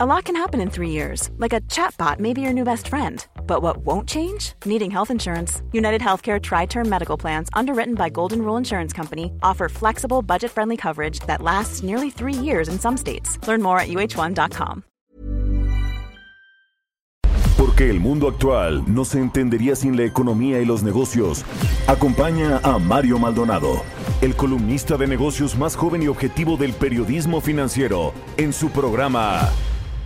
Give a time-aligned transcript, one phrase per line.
[0.00, 2.86] A lot can happen in three years, like a chatbot may be your new best
[2.86, 3.26] friend.
[3.48, 4.52] But what won't change?
[4.64, 5.60] Needing health insurance.
[5.72, 10.52] United Healthcare Tri Term Medical Plans, underwritten by Golden Rule Insurance Company, offer flexible, budget
[10.52, 13.40] friendly coverage that lasts nearly three years in some states.
[13.48, 14.84] Learn more at uh1.com.
[17.56, 21.44] Porque el mundo actual no se entendería sin la economía y los negocios.
[21.88, 23.82] Acompaña a Mario Maldonado,
[24.20, 29.50] el columnista de negocios más joven y objetivo del periodismo financiero, en su programa.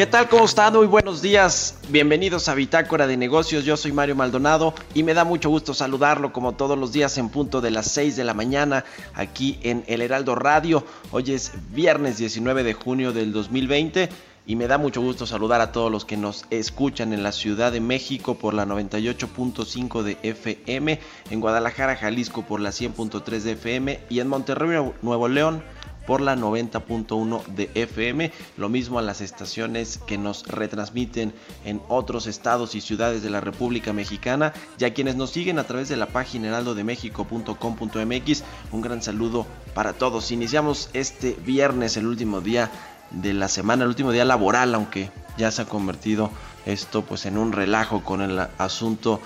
[0.00, 0.30] ¿Qué tal?
[0.30, 0.72] ¿Cómo están?
[0.72, 1.74] Muy buenos días.
[1.90, 3.66] Bienvenidos a Bitácora de Negocios.
[3.66, 7.28] Yo soy Mario Maldonado y me da mucho gusto saludarlo como todos los días en
[7.28, 10.86] punto de las 6 de la mañana aquí en El Heraldo Radio.
[11.10, 14.08] Hoy es viernes 19 de junio del 2020
[14.46, 17.70] y me da mucho gusto saludar a todos los que nos escuchan en la Ciudad
[17.70, 24.00] de México por la 98.5 de FM, en Guadalajara, Jalisco por la 100.3 de FM
[24.08, 25.62] y en Monterrey, Nuevo León
[26.10, 31.32] por la 90.1 de FM, lo mismo a las estaciones que nos retransmiten
[31.64, 35.64] en otros estados y ciudades de la República Mexicana y a quienes nos siguen a
[35.68, 40.32] través de la página heraldodemexico.com.mx, un gran saludo para todos.
[40.32, 42.72] Iniciamos este viernes, el último día
[43.12, 46.32] de la semana, el último día laboral, aunque ya se ha convertido
[46.66, 49.20] esto pues en un relajo con el asunto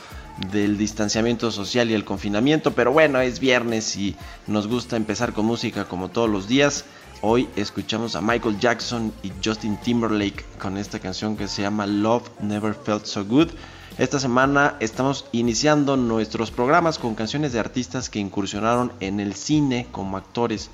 [0.50, 5.46] del distanciamiento social y el confinamiento, pero bueno, es viernes y nos gusta empezar con
[5.46, 6.84] música como todos los días.
[7.20, 12.28] Hoy escuchamos a Michael Jackson y Justin Timberlake con esta canción que se llama Love
[12.40, 13.50] Never Felt So Good.
[13.96, 19.86] Esta semana estamos iniciando nuestros programas con canciones de artistas que incursionaron en el cine
[19.92, 20.68] como actores.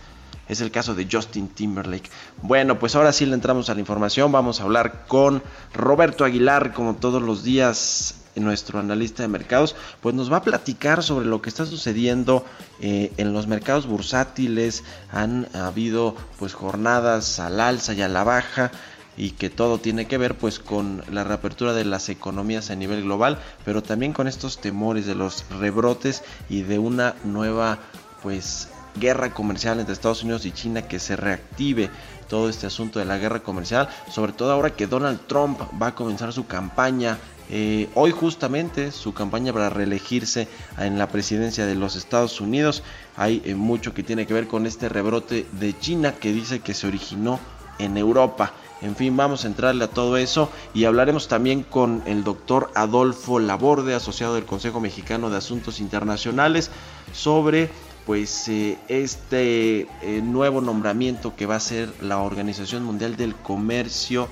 [0.49, 2.11] Es el caso de Justin Timberlake.
[2.43, 4.33] Bueno, pues ahora sí le entramos a la información.
[4.33, 5.43] Vamos a hablar con
[5.73, 11.03] Roberto Aguilar, como todos los días nuestro analista de mercados, pues nos va a platicar
[11.03, 12.45] sobre lo que está sucediendo
[12.81, 14.85] eh, en los mercados bursátiles.
[15.11, 18.71] Han habido pues jornadas al alza y a la baja
[19.17, 23.03] y que todo tiene que ver pues con la reapertura de las economías a nivel
[23.03, 27.79] global, pero también con estos temores de los rebrotes y de una nueva
[28.23, 31.91] pues guerra comercial entre Estados Unidos y China que se reactive
[32.29, 35.95] todo este asunto de la guerra comercial, sobre todo ahora que Donald Trump va a
[35.95, 37.19] comenzar su campaña
[37.53, 40.47] eh, hoy justamente su campaña para reelegirse
[40.79, 42.85] en la presidencia de los Estados Unidos.
[43.17, 46.75] Hay eh, mucho que tiene que ver con este rebrote de China que dice que
[46.75, 47.41] se originó
[47.81, 48.53] en Europa.
[48.83, 53.41] En fin, vamos a entrarle a todo eso y hablaremos también con el doctor Adolfo
[53.41, 56.71] Laborde, asociado del Consejo Mexicano de Asuntos Internacionales,
[57.13, 57.69] sobre
[58.07, 59.89] pues eh, este
[60.23, 64.29] nuevo nombramiento que va a ser la Organización Mundial del Comercio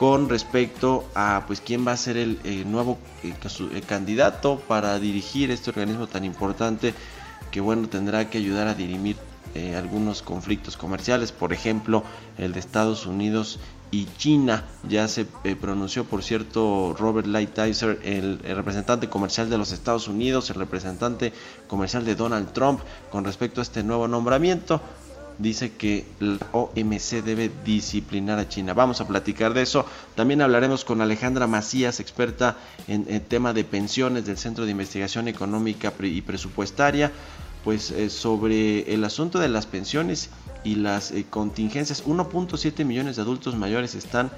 [0.00, 2.38] con respecto a pues quién va a ser el,
[2.72, 2.96] nuevo
[3.86, 6.94] candidato para dirigir este organismo tan importante
[7.50, 9.16] que bueno tendrá que ayudar a dirimir
[9.54, 12.02] eh, algunos conflictos comerciales, por ejemplo
[12.38, 13.58] el de Estados Unidos
[13.90, 14.64] y China.
[14.88, 20.08] Ya se eh, pronunció, por cierto, Robert Lighthizer, el, el, representante comercial de los Estados
[20.08, 21.34] Unidos, el representante
[21.68, 24.80] comercial de Donald Trump, con respecto a este nuevo nombramiento
[25.40, 28.74] dice que la OMC debe disciplinar a China.
[28.74, 29.86] Vamos a platicar de eso.
[30.14, 32.56] También hablaremos con Alejandra Macías, experta
[32.88, 37.10] en tema de pensiones del Centro de Investigación Económica y Presupuestaria,
[37.64, 40.30] pues eh, sobre el asunto de las pensiones
[40.64, 42.04] y las eh, contingencias.
[42.04, 44.30] 1.7 millones de adultos mayores están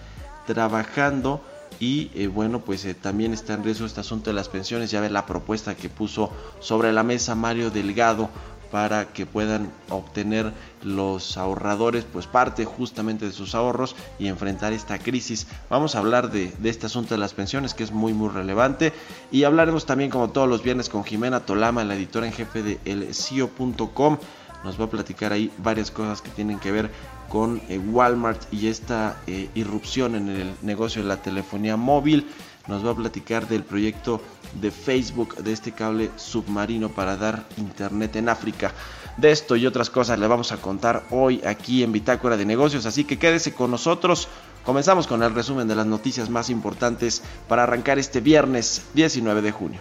[0.47, 1.43] trabajando
[1.81, 5.09] y eh, bueno pues también está en riesgo este asunto de las pensiones ya ve
[5.09, 6.31] la propuesta que puso
[6.61, 8.29] sobre la mesa Mario Delgado
[8.73, 10.51] para que puedan obtener
[10.83, 15.47] los ahorradores pues parte justamente de sus ahorros y enfrentar esta crisis.
[15.69, 18.95] Vamos a hablar de, este asunto de las pensiones que es muy muy relevante
[19.31, 22.81] y hablaremos también como todos los viernes con Jimena Tolama, la editora en jefe de
[22.87, 24.17] elcio.com.
[24.65, 26.91] Nos va a platicar ahí varias cosas que tienen que ver
[27.29, 32.27] con eh, Walmart y esta eh, irrupción en el negocio de la telefonía móvil
[32.69, 34.21] nos va a platicar del proyecto
[34.61, 38.73] de Facebook de este cable submarino para dar internet en África.
[39.17, 42.87] De esto y otras cosas le vamos a contar hoy aquí en Bitácora de Negocios,
[42.87, 44.29] así que quédese con nosotros.
[44.65, 49.53] Comenzamos con el resumen de las noticias más importantes para arrancar este viernes 19 de
[49.53, 49.81] junio.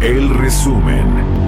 [0.00, 1.47] El resumen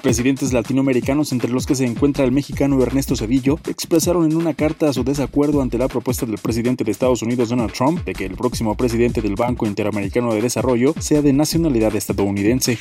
[0.00, 4.92] presidentes latinoamericanos, entre los que se encuentra el mexicano Ernesto Cedillo, expresaron en una carta
[4.92, 8.36] su desacuerdo ante la propuesta del presidente de Estados Unidos Donald Trump de que el
[8.36, 12.78] próximo presidente del Banco Interamericano de Desarrollo sea de nacionalidad estadounidense.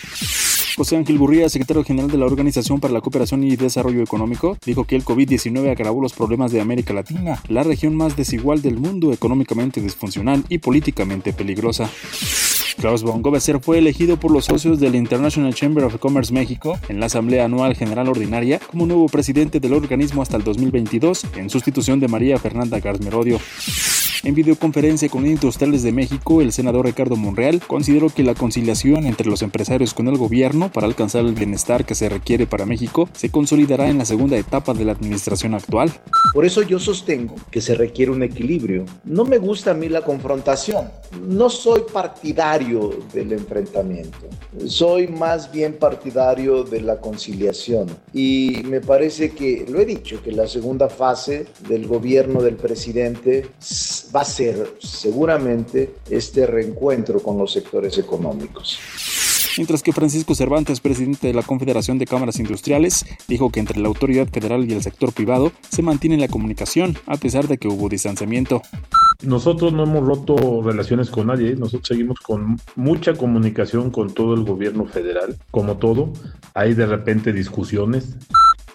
[0.76, 4.86] José Ángel Gurría, secretario general de la Organización para la Cooperación y Desarrollo Económico, dijo
[4.86, 9.12] que el COVID-19 agravó los problemas de América Latina, la región más desigual del mundo,
[9.12, 11.90] económicamente disfuncional y políticamente peligrosa.
[12.80, 17.02] Klaus von Gobeser fue elegido por los socios del International Chamber of Commerce México en
[17.02, 22.00] la Asamblea Anual General Ordinaria como nuevo presidente del organismo hasta el 2022, en sustitución
[22.00, 23.38] de María Fernanda Garzmerodio.
[24.24, 29.30] En videoconferencia con Industriales de México, el senador Ricardo Monreal consideró que la conciliación entre
[29.30, 33.30] los empresarios con el gobierno para alcanzar el bienestar que se requiere para México se
[33.30, 35.92] consolidará en la segunda etapa de la administración actual.
[36.34, 38.86] Por eso yo sostengo que se requiere un equilibrio.
[39.06, 40.90] No me gusta a mí la confrontación.
[41.22, 42.69] No soy partidario
[43.14, 44.28] del enfrentamiento.
[44.66, 47.88] Soy más bien partidario de la conciliación.
[48.14, 53.48] Y me parece que, lo he dicho, que la segunda fase del gobierno del presidente
[54.16, 58.80] va a ser seguramente este reencuentro con los sectores económicos.
[59.58, 63.88] Mientras que Francisco Cervantes, presidente de la Confederación de Cámaras Industriales, dijo que entre la
[63.88, 67.90] autoridad federal y el sector privado se mantiene la comunicación, a pesar de que hubo
[67.90, 68.62] distanciamiento.
[69.24, 74.44] Nosotros no hemos roto relaciones con nadie, nosotros seguimos con mucha comunicación con todo el
[74.44, 76.14] gobierno federal, como todo.
[76.54, 78.16] Hay de repente discusiones,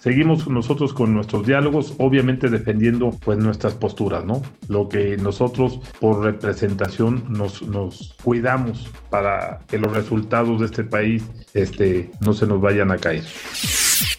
[0.04, 4.42] seguimos nosotros con nuestros diálogos, obviamente defendiendo pues nuestras posturas, ¿no?
[4.68, 11.24] Lo que nosotros por representación nos, nos cuidamos para que los resultados de este país
[11.54, 13.24] este, no se nos vayan a caer.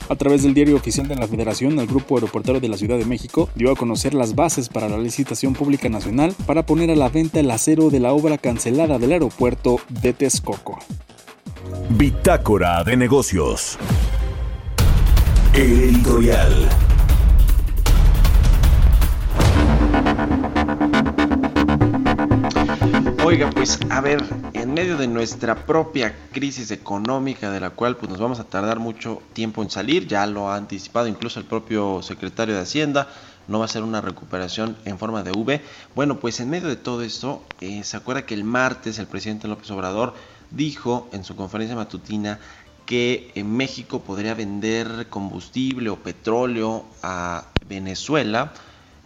[0.10, 3.06] A través del diario oficial de la Federación, el Grupo Aeroportuario de la Ciudad de
[3.06, 7.10] México dio a conocer las bases para la licitación pública nacional para poner a la
[7.10, 10.80] venta el acero de la obra cancelada del aeropuerto de Texcoco.
[11.92, 13.78] Bitácora de negocios.
[15.56, 16.68] Editorial.
[23.24, 24.22] Oiga, pues a ver,
[24.52, 28.80] en medio de nuestra propia crisis económica de la cual pues nos vamos a tardar
[28.80, 33.08] mucho tiempo en salir, ya lo ha anticipado incluso el propio secretario de Hacienda,
[33.48, 35.62] no va a ser una recuperación en forma de V.
[35.96, 39.48] Bueno, pues en medio de todo esto, eh, se acuerda que el martes el presidente
[39.48, 40.14] López Obrador
[40.52, 42.40] dijo en su conferencia matutina
[42.86, 48.54] que en México podría vender combustible o petróleo a Venezuela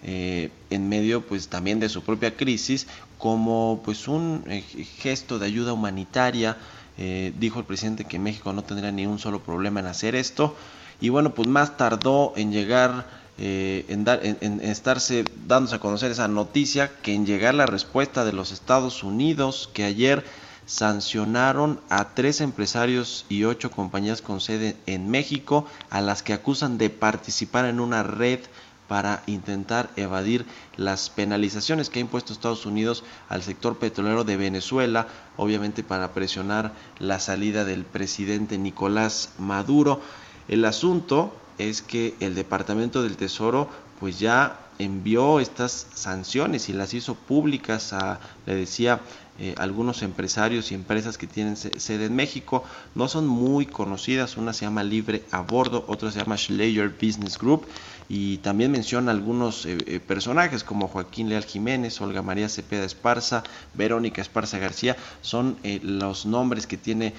[0.04, 2.88] eh, en medio pues también de su propia crisis
[3.18, 6.58] como pues un eh, gesto de ayuda humanitaria.
[6.98, 10.56] Eh, dijo el presidente que México no tendría ni un solo problema en hacer esto.
[11.02, 16.28] Y bueno pues más tardó en llegar en, dar, en, estarse dándose a conocer esa
[16.28, 20.26] noticia que en llegar la respuesta de los Estados Unidos que ayer
[20.70, 26.78] sancionaron a tres empresarios y ocho compañías con sede en México a las que acusan
[26.78, 28.40] de participar en una red
[28.88, 30.46] para intentar evadir
[30.78, 35.08] las penalizaciones que ha impuesto Estados Unidos al sector petrolero de Venezuela,
[35.38, 40.02] obviamente para presionar la salida del presidente Nicolás Maduro.
[40.48, 43.70] El asunto es que el Departamento del Tesoro
[44.00, 49.02] pues ya envió estas sanciones y las hizo públicas a, le decía,
[49.40, 52.64] eh, algunos empresarios y empresas que tienen sede en México.
[52.94, 57.38] No son muy conocidas, una se llama Libre a Bordo, otra se llama Schleyer Business
[57.38, 57.66] Group
[58.10, 63.44] y también menciona algunos eh, eh, personajes como Joaquín Leal Jiménez, Olga María Cepeda Esparza,
[63.76, 67.14] Verónica Esparza García, son los nombres que tiene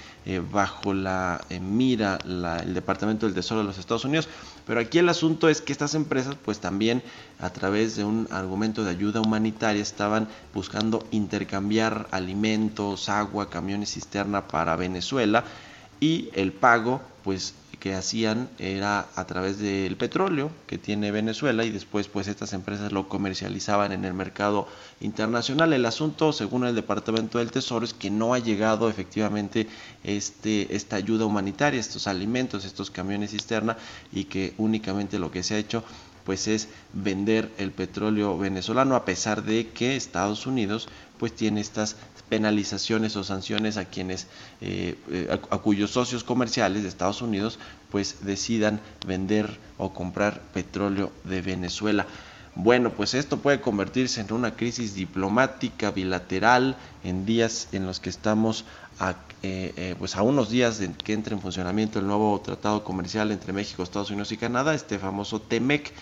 [0.53, 4.29] bajo la mira el Departamento del Tesoro de los Estados Unidos.
[4.67, 7.03] Pero aquí el asunto es que estas empresas pues también
[7.39, 14.49] a través de un argumento de ayuda humanitaria estaban buscando intercambiar alimentos, agua, camiones cisterna
[14.49, 15.45] para Venezuela
[16.01, 21.71] y el pago pues que hacían era a través del petróleo que tiene Venezuela y
[21.71, 24.69] después pues estas empresas lo comercializaban en el mercado
[25.01, 25.73] internacional.
[25.73, 29.67] El asunto, según el Departamento del Tesoro, es que no ha llegado efectivamente
[30.05, 33.79] este, esta ayuda humanitaria, estos alimentos, estos camiones cisterna
[34.13, 35.83] y que únicamente lo que se ha hecho
[36.25, 40.87] pues es vender el petróleo venezolano a pesar de que Estados Unidos
[41.21, 41.97] pues tiene estas
[42.31, 44.27] penalizaciones o sanciones a quienes
[44.63, 47.59] eh, eh, a, cuyos socios comerciales de Estados Unidos
[47.91, 52.07] pues decidan vender o comprar petróleo de Venezuela.
[52.55, 58.09] Bueno, pues esto puede convertirse en una crisis diplomática bilateral en días en los que
[58.09, 58.65] estamos
[58.99, 63.31] a, eh, pues a unos días de que entre en funcionamiento el nuevo tratado comercial
[63.31, 65.93] entre México, Estados Unidos y Canadá, este famoso TEMEC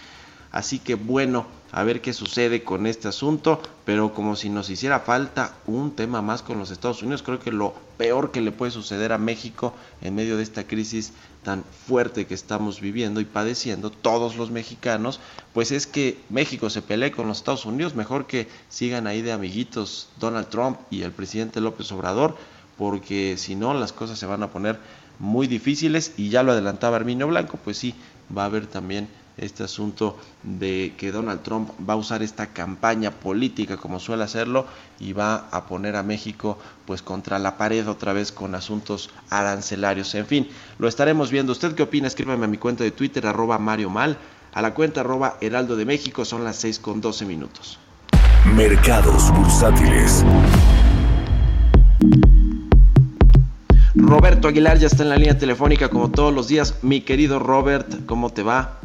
[0.51, 5.01] Así que bueno, a ver qué sucede con este asunto, pero como si nos hiciera
[5.01, 8.73] falta un tema más con los Estados Unidos, creo que lo peor que le puede
[8.73, 11.13] suceder a México en medio de esta crisis
[11.43, 15.21] tan fuerte que estamos viviendo y padeciendo todos los mexicanos,
[15.53, 19.33] pues es que México se pelee con los Estados Unidos, mejor que sigan ahí de
[19.33, 22.37] amiguitos Donald Trump y el presidente López Obrador,
[22.79, 24.79] porque si no las cosas se van a poner
[25.19, 26.13] muy difíciles.
[26.17, 27.95] Y ya lo adelantaba Arminio Blanco, pues sí,
[28.37, 33.11] va a haber también este asunto de que Donald Trump va a usar esta campaña
[33.11, 34.67] política como suele hacerlo
[35.01, 40.15] y va a poner a México pues contra la pared otra vez con asuntos arancelarios.
[40.15, 41.53] En fin, lo estaremos viendo.
[41.53, 42.07] ¿Usted qué opina?
[42.07, 44.19] Escríbame a mi cuenta de Twitter arroba Mario Mal,
[44.53, 47.79] a la cuenta arroba Heraldo de México, son las 6 con 12 minutos.
[48.55, 50.25] Mercados bursátiles.
[53.95, 56.77] Roberto Aguilar ya está en la línea telefónica como todos los días.
[56.83, 58.79] Mi querido Robert, ¿cómo te va?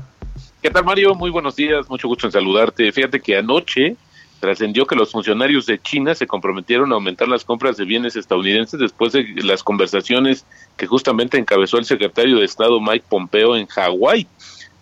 [0.64, 1.14] ¿Qué tal, Mario?
[1.14, 2.90] Muy buenos días, mucho gusto en saludarte.
[2.94, 3.98] Fíjate que anoche
[4.40, 8.80] trascendió que los funcionarios de China se comprometieron a aumentar las compras de bienes estadounidenses
[8.80, 10.46] después de las conversaciones
[10.78, 14.26] que justamente encabezó el secretario de Estado Mike Pompeo en Hawái,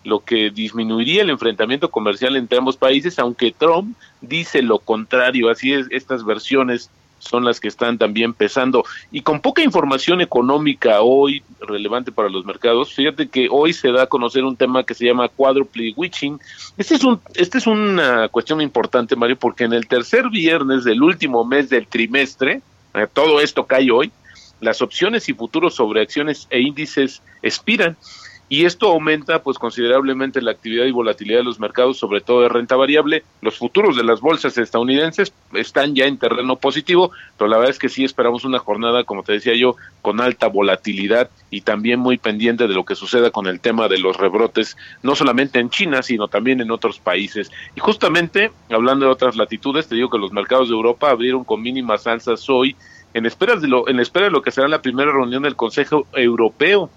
[0.04, 5.50] lo que disminuiría el enfrentamiento comercial entre ambos países, aunque Trump dice lo contrario.
[5.50, 6.90] Así es, estas versiones
[7.22, 8.84] son las que están también pesando.
[9.10, 14.02] Y con poca información económica hoy relevante para los mercados, fíjate que hoy se da
[14.02, 16.40] a conocer un tema que se llama quadruple witching.
[16.76, 21.02] Este es, un, este es una cuestión importante, Mario, porque en el tercer viernes del
[21.02, 22.60] último mes del trimestre,
[22.94, 24.10] eh, todo esto cae hoy,
[24.60, 27.96] las opciones y futuros sobre acciones e índices expiran
[28.52, 32.50] y esto aumenta pues considerablemente la actividad y volatilidad de los mercados, sobre todo de
[32.50, 33.24] renta variable.
[33.40, 37.78] Los futuros de las bolsas estadounidenses están ya en terreno positivo, pero la verdad es
[37.78, 42.18] que sí esperamos una jornada, como te decía yo, con alta volatilidad y también muy
[42.18, 46.02] pendiente de lo que suceda con el tema de los rebrotes, no solamente en China,
[46.02, 47.50] sino también en otros países.
[47.74, 51.62] Y justamente, hablando de otras latitudes, te digo que los mercados de Europa abrieron con
[51.62, 52.76] mínimas alzas hoy
[53.14, 56.06] en espera de lo, en espera de lo que será la primera reunión del Consejo
[56.12, 56.90] Europeo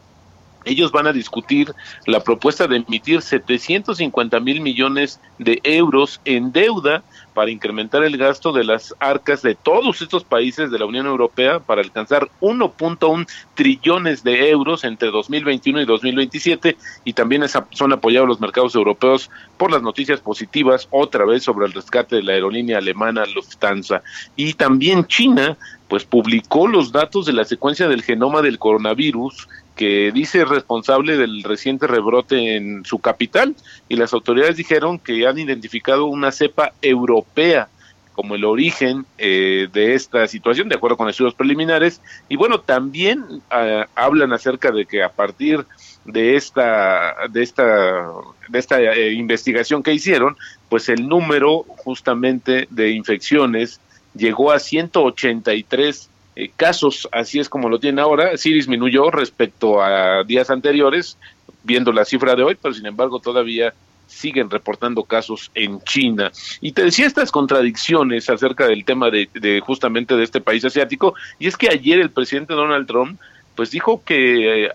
[0.66, 1.74] ellos van a discutir
[2.06, 7.04] la propuesta de emitir 750 mil millones de euros en deuda
[7.34, 11.60] para incrementar el gasto de las arcas de todos estos países de la Unión Europea
[11.60, 18.40] para alcanzar 1.1 trillones de euros entre 2021 y 2027 y también son apoyados los
[18.40, 23.26] mercados europeos por las noticias positivas otra vez sobre el rescate de la aerolínea alemana
[23.26, 24.02] Lufthansa.
[24.36, 25.58] Y también China
[25.90, 31.44] pues publicó los datos de la secuencia del genoma del coronavirus que dice responsable del
[31.44, 33.56] reciente rebrote en su capital
[33.90, 37.68] y las autoridades dijeron que han identificado una cepa europea
[38.14, 42.02] como el origen eh, de esta situación, de acuerdo con estudios preliminares.
[42.30, 45.66] Y bueno, también ah, hablan acerca de que a partir
[46.06, 48.08] de esta, de esta,
[48.48, 50.38] de esta eh, investigación que hicieron,
[50.70, 53.82] pues el número justamente de infecciones
[54.16, 60.24] llegó a 183 eh, casos, así es como lo tiene ahora, sí disminuyó respecto a
[60.24, 61.18] días anteriores,
[61.64, 63.74] viendo la cifra de hoy, pero sin embargo todavía
[64.08, 66.32] siguen reportando casos en China.
[66.62, 71.16] Y te decía estas contradicciones acerca del tema de, de justamente de este país asiático,
[71.40, 73.20] y es que ayer el presidente Donald Trump
[73.56, 74.72] pues dijo que eh,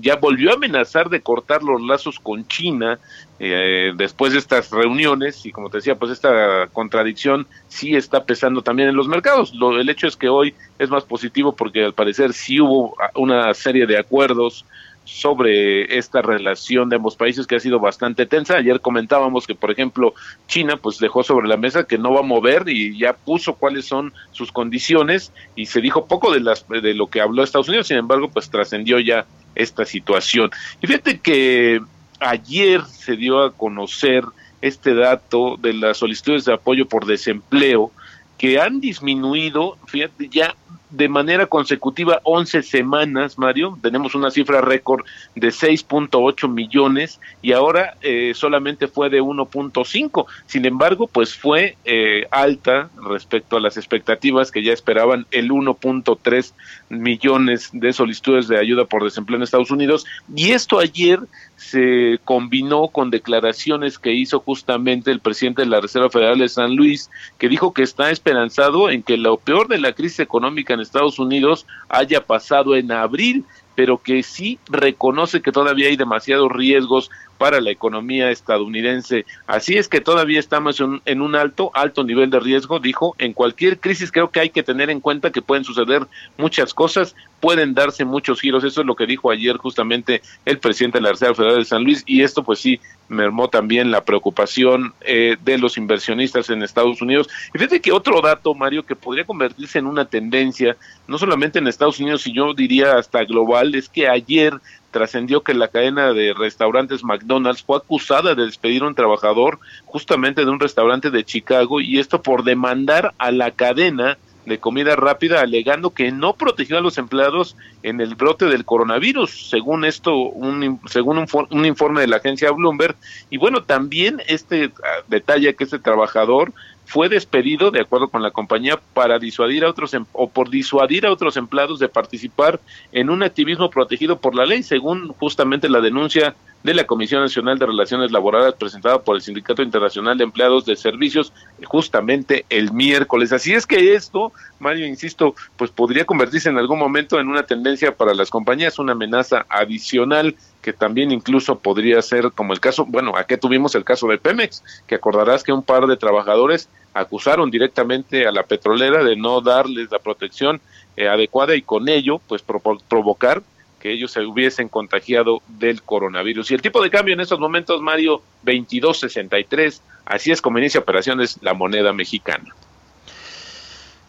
[0.00, 2.98] ya volvió a amenazar de cortar los lazos con China
[3.38, 8.62] eh, después de estas reuniones y como te decía, pues esta contradicción sí está pesando
[8.62, 9.54] también en los mercados.
[9.54, 13.52] Lo, el hecho es que hoy es más positivo porque al parecer sí hubo una
[13.54, 14.64] serie de acuerdos
[15.06, 18.56] sobre esta relación de ambos países que ha sido bastante tensa.
[18.56, 20.14] Ayer comentábamos que, por ejemplo,
[20.48, 23.86] China pues dejó sobre la mesa que no va a mover y ya puso cuáles
[23.86, 27.86] son sus condiciones y se dijo poco de las de lo que habló Estados Unidos,
[27.86, 30.50] sin embargo, pues trascendió ya esta situación.
[30.82, 31.80] Y fíjate que
[32.20, 34.24] ayer se dio a conocer
[34.60, 37.92] este dato de las solicitudes de apoyo por desempleo
[38.38, 40.54] que han disminuido, fíjate, ya
[40.90, 43.78] de manera consecutiva 11 semanas, Mario.
[43.82, 45.04] Tenemos una cifra récord
[45.34, 50.26] de 6.8 millones y ahora eh, solamente fue de 1.5.
[50.46, 56.52] Sin embargo, pues fue eh, alta respecto a las expectativas que ya esperaban el 1.3
[56.88, 60.06] millones de solicitudes de ayuda por desempleo en Estados Unidos.
[60.34, 61.20] Y esto ayer
[61.56, 66.76] se combinó con declaraciones que hizo justamente el presidente de la Reserva Federal de San
[66.76, 70.80] Luis, que dijo que está esperanzado en que lo peor de la crisis económica en
[70.80, 73.44] Estados Unidos haya pasado en abril,
[73.74, 79.26] pero que sí reconoce que todavía hay demasiados riesgos para la economía estadounidense.
[79.46, 83.14] Así es que todavía estamos en, un alto, alto nivel de riesgo, dijo.
[83.18, 87.14] En cualquier crisis creo que hay que tener en cuenta que pueden suceder muchas cosas,
[87.40, 88.64] pueden darse muchos giros.
[88.64, 91.84] Eso es lo que dijo ayer justamente el presidente de la Reserva Federal de San
[91.84, 97.00] Luis y esto pues sí mermó también la preocupación eh, de los inversionistas en Estados
[97.02, 97.28] Unidos.
[97.54, 100.76] Y fíjate que otro dato, Mario, que podría convertirse en una tendencia,
[101.06, 104.52] no solamente en Estados Unidos, sino yo diría hasta global, es que ayer
[104.96, 110.42] trascendió que la cadena de restaurantes McDonald's fue acusada de despedir a un trabajador justamente
[110.42, 115.42] de un restaurante de Chicago y esto por demandar a la cadena de comida rápida
[115.42, 120.80] alegando que no protegió a los empleados en el brote del coronavirus, según esto, un,
[120.86, 122.96] según un, informe de la agencia Bloomberg.
[123.28, 126.54] Y bueno, también este ah, detalle que este trabajador
[126.86, 131.04] fue despedido, de acuerdo con la compañía, para disuadir a otros em, o por disuadir
[131.04, 132.60] a otros empleados de participar
[132.92, 137.58] en un activismo protegido por la ley, según justamente la denuncia de la Comisión Nacional
[137.58, 141.32] de Relaciones Laborales presentada por el Sindicato Internacional de Empleados de Servicios
[141.64, 143.32] justamente el miércoles.
[143.32, 147.94] Así es que esto, Mario, insisto, pues podría convertirse en algún momento en una tendencia
[147.94, 153.12] para las compañías, una amenaza adicional que también incluso podría ser como el caso, bueno,
[153.16, 158.26] aquí tuvimos el caso de Pemex, que acordarás que un par de trabajadores acusaron directamente
[158.26, 160.60] a la petrolera de no darles la protección
[160.96, 163.42] eh, adecuada y con ello pues provocar
[163.80, 166.50] que ellos se hubiesen contagiado del coronavirus.
[166.50, 171.38] Y el tipo de cambio en estos momentos, Mario, 22.63, así es como inicia operaciones
[171.42, 172.54] la moneda mexicana.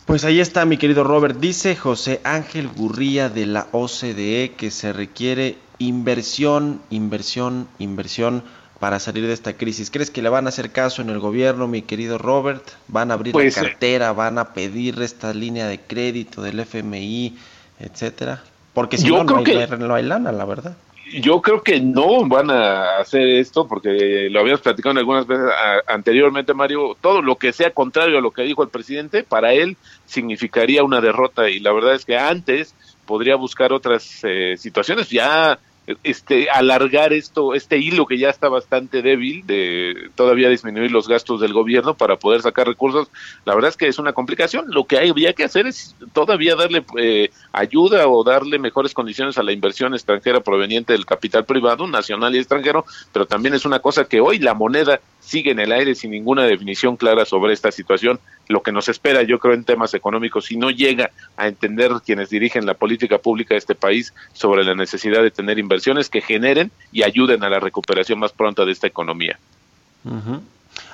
[0.07, 1.37] Pues ahí está, mi querido Robert.
[1.37, 8.41] Dice José Ángel Gurría de la OCDE que se requiere inversión, inversión, inversión
[8.79, 9.91] para salir de esta crisis.
[9.91, 12.63] ¿Crees que le van a hacer caso en el gobierno, mi querido Robert?
[12.87, 14.13] ¿Van a abrir la pues, eh, cartera?
[14.13, 17.37] ¿Van a pedir esta línea de crédito del FMI,
[17.81, 18.41] etcétera?
[18.73, 20.77] Porque si no, no hay, lana, la verdad.
[21.13, 25.45] Yo creo que no van a hacer esto, porque lo habíamos platicado algunas veces
[25.87, 26.97] anteriormente, Mario.
[26.99, 31.01] Todo lo que sea contrario a lo que dijo el presidente, para él significaría una
[31.01, 31.49] derrota.
[31.49, 35.09] Y la verdad es que antes podría buscar otras eh, situaciones.
[35.09, 35.59] Ya
[36.03, 41.39] este alargar esto este hilo que ya está bastante débil de todavía disminuir los gastos
[41.39, 43.09] del gobierno para poder sacar recursos
[43.45, 44.65] la verdad es que es una complicación.
[44.67, 49.43] Lo que había que hacer es todavía darle eh, ayuda o darle mejores condiciones a
[49.43, 54.05] la inversión extranjera proveniente del capital privado nacional y extranjero pero también es una cosa
[54.05, 58.19] que hoy la moneda sigue en el aire sin ninguna definición clara sobre esta situación.
[58.47, 62.29] Lo que nos espera, yo creo, en temas económicos, si no llega a entender quienes
[62.29, 66.71] dirigen la política pública de este país sobre la necesidad de tener inversiones que generen
[66.91, 69.37] y ayuden a la recuperación más pronta de esta economía.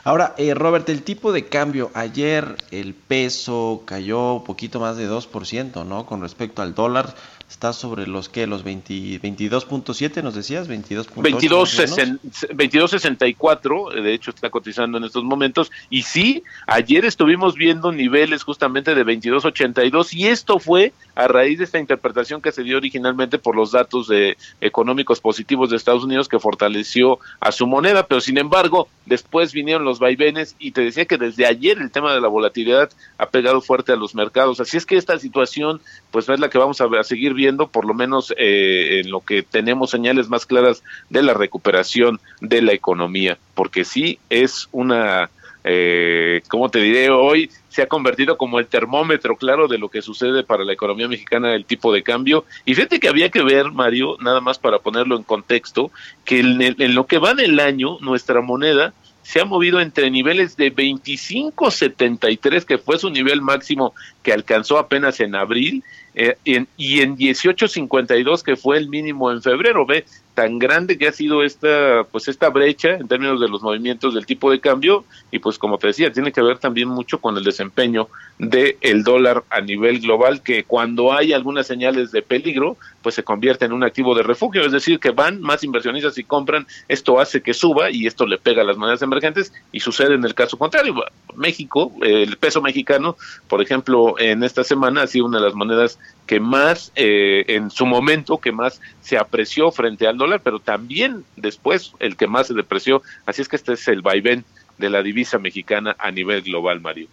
[0.03, 5.07] Ahora, eh, Robert, el tipo de cambio, ayer el peso cayó un poquito más de
[5.07, 6.05] 2%, ¿no?
[6.05, 7.15] Con respecto al dólar,
[7.49, 12.19] está sobre los que, los 22.7, nos decías, 22.8.
[12.49, 18.95] 22.64, de hecho está cotizando en estos momentos, y sí, ayer estuvimos viendo niveles justamente
[18.95, 23.55] de 22.82, y esto fue a raíz de esta interpretación que se dio originalmente por
[23.55, 28.37] los datos de, económicos positivos de Estados Unidos que fortaleció a su moneda, pero sin
[28.37, 32.27] embargo, después vinieron los vaivenes y te decía que desde ayer el tema de la
[32.27, 34.59] volatilidad ha pegado fuerte a los mercados.
[34.59, 37.67] Así es que esta situación, pues no es la que vamos a, a seguir viendo,
[37.67, 42.61] por lo menos eh, en lo que tenemos señales más claras de la recuperación de
[42.61, 45.29] la economía, porque sí es una
[45.63, 50.01] eh, como te diré, hoy se ha convertido como el termómetro claro de lo que
[50.01, 52.45] sucede para la economía mexicana, el tipo de cambio.
[52.65, 55.91] Y fíjate que había que ver, Mario, nada más para ponerlo en contexto,
[56.25, 60.75] que en, lo que va del año, nuestra moneda se ha movido entre niveles de
[60.75, 63.93] 25.73, que fue su nivel máximo
[64.23, 65.83] que alcanzó apenas en abril,
[66.15, 66.35] eh,
[66.77, 69.85] y en 18.52, que fue el mínimo en febrero.
[69.85, 74.13] Ve, tan grande que ha sido esta pues esta brecha en términos de los movimientos
[74.13, 77.37] del tipo de cambio y pues como te decía tiene que ver también mucho con
[77.37, 78.07] el desempeño
[78.39, 83.23] del el dólar a nivel global que cuando hay algunas señales de peligro pues se
[83.23, 87.19] convierte en un activo de refugio es decir que van más inversionistas y compran esto
[87.19, 90.33] hace que suba y esto le pega a las monedas emergentes y sucede en el
[90.33, 90.95] caso contrario
[91.35, 95.99] México el peso mexicano por ejemplo en esta semana ha sido una de las monedas
[96.25, 101.23] que más eh, en su momento que más se apreció frente al dólar, pero también
[101.35, 103.01] después el que más se depreció.
[103.25, 104.45] Así es que este es el vaivén
[104.77, 107.07] de la divisa mexicana a nivel global, Mario.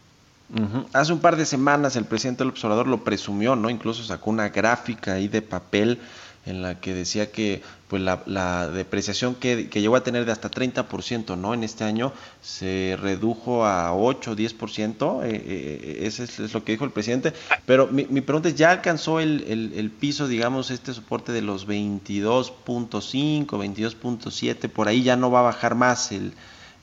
[0.92, 3.70] Hace un par de semanas el presidente del observador lo presumió, ¿no?
[3.70, 6.00] Incluso sacó una gráfica ahí de papel
[6.46, 11.37] en la que decía que pues la, depreciación que, llegó a tener de hasta 30%,
[11.37, 11.55] ¿no?
[11.55, 16.72] En este año se redujo a 8 o 10%, eh, eh, eso es, lo que
[16.72, 17.33] dijo el presidente.
[17.66, 23.46] Pero mi, pregunta es, ¿ya alcanzó el, el, piso, digamos, este soporte de los 22.5,
[23.46, 24.68] 22.7?
[24.68, 26.31] Por ahí ya no va a bajar más eh,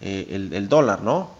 [0.01, 1.37] el, el dólar, ¿no?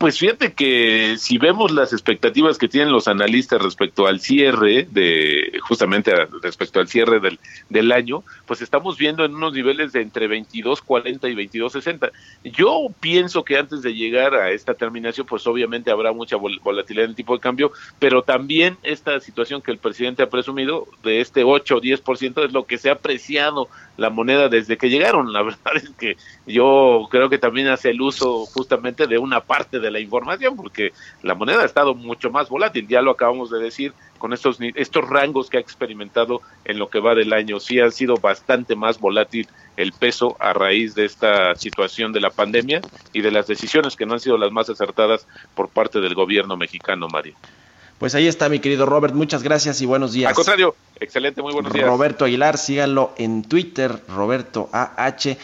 [0.00, 5.39] Pues fíjate que si vemos las expectativas que tienen los analistas respecto al cierre de
[5.60, 10.28] justamente respecto al cierre del, del año, pues estamos viendo en unos niveles de entre
[10.28, 12.10] 22.40 y 22.60.
[12.44, 17.10] Yo pienso que antes de llegar a esta terminación, pues obviamente habrá mucha volatilidad en
[17.10, 21.44] el tipo de cambio, pero también esta situación que el presidente ha presumido de este
[21.44, 25.32] 8 o 10% es lo que se ha apreciado la moneda desde que llegaron.
[25.32, 29.78] La verdad es que yo creo que también hace el uso justamente de una parte
[29.78, 33.60] de la información, porque la moneda ha estado mucho más volátil, ya lo acabamos de
[33.60, 37.58] decir, con estos, estos rangos que ha experimentado en lo que va del año.
[37.58, 42.30] Sí ha sido bastante más volátil el peso a raíz de esta situación de la
[42.30, 42.82] pandemia
[43.14, 46.56] y de las decisiones que no han sido las más acertadas por parte del gobierno
[46.56, 47.34] mexicano, Mario.
[47.98, 49.14] Pues ahí está, mi querido Robert.
[49.14, 50.28] Muchas gracias y buenos días.
[50.28, 51.86] Al contrario, excelente, muy buenos días.
[51.86, 55.36] Roberto Aguilar, síganlo en Twitter, Roberto AH.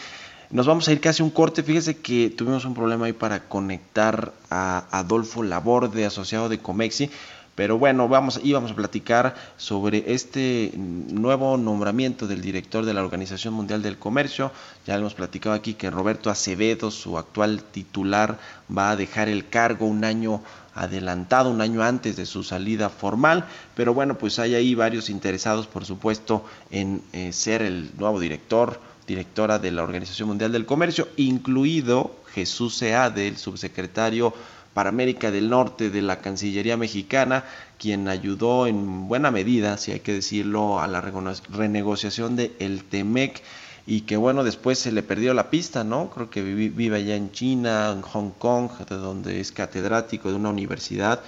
[0.49, 1.61] Nos vamos a ir casi un corte.
[1.61, 7.09] Fíjese que tuvimos un problema ahí para conectar a Adolfo Laborde, asociado de Comexi.
[7.57, 13.55] Pero bueno, vamos, íbamos a platicar sobre este nuevo nombramiento del director de la Organización
[13.55, 14.51] Mundial del Comercio.
[14.85, 18.37] Ya hemos platicado aquí que Roberto Acevedo, su actual titular,
[18.69, 20.43] va a dejar el cargo un año
[20.75, 25.65] adelantado un año antes de su salida formal, pero bueno, pues hay ahí varios interesados,
[25.65, 31.07] por supuesto, en eh, ser el nuevo director, directora de la Organización Mundial del Comercio,
[31.17, 34.35] incluido Jesús Seade, el subsecretario
[34.77, 37.45] para América del Norte de la Cancillería mexicana,
[37.79, 43.41] quien ayudó en buena medida, si hay que decirlo, a la renegociación de el TEMEC
[43.87, 46.11] y que bueno, después se le perdió la pista, ¿no?
[46.11, 50.49] Creo que vive, allá en China, en Hong Kong, de donde es catedrático de una
[50.49, 51.21] universidad.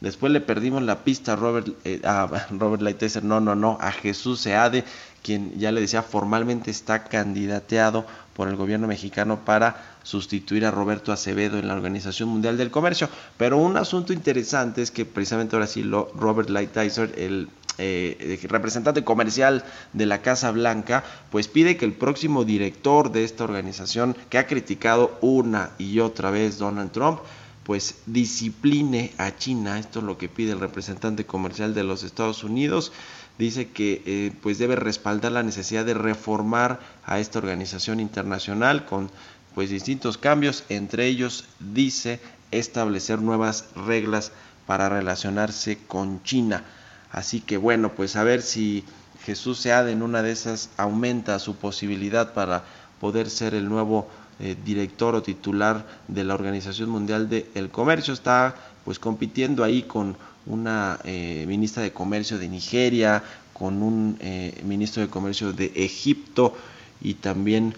[0.00, 2.82] Después le perdimos la pista a Robert, eh, a Robert
[3.22, 4.82] no, no, no, a Jesús Seade,
[5.22, 8.06] quien ya le decía formalmente está candidateado
[8.38, 13.08] por el gobierno mexicano para sustituir a Roberto Acevedo en la Organización Mundial del Comercio.
[13.36, 17.48] Pero un asunto interesante es que precisamente ahora sí Robert Lighthizer, el
[17.78, 23.42] eh, representante comercial de la Casa Blanca, pues pide que el próximo director de esta
[23.42, 27.18] organización, que ha criticado una y otra vez Donald Trump,
[27.64, 29.80] pues discipline a China.
[29.80, 32.92] Esto es lo que pide el representante comercial de los Estados Unidos.
[33.38, 39.10] Dice que eh, pues debe respaldar la necesidad de reformar a esta organización internacional con
[39.54, 40.64] pues distintos cambios.
[40.68, 42.20] Entre ellos dice
[42.50, 44.32] establecer nuevas reglas
[44.66, 46.64] para relacionarse con China.
[47.12, 48.84] Así que bueno, pues a ver si
[49.24, 52.64] Jesús Seade en una de esas aumenta su posibilidad para
[53.00, 54.08] poder ser el nuevo
[54.40, 58.14] eh, director o titular de la Organización Mundial del Comercio.
[58.14, 63.22] Está pues compitiendo ahí con una eh, ministra de Comercio de Nigeria,
[63.52, 66.56] con un eh, ministro de Comercio de Egipto
[67.00, 67.74] y también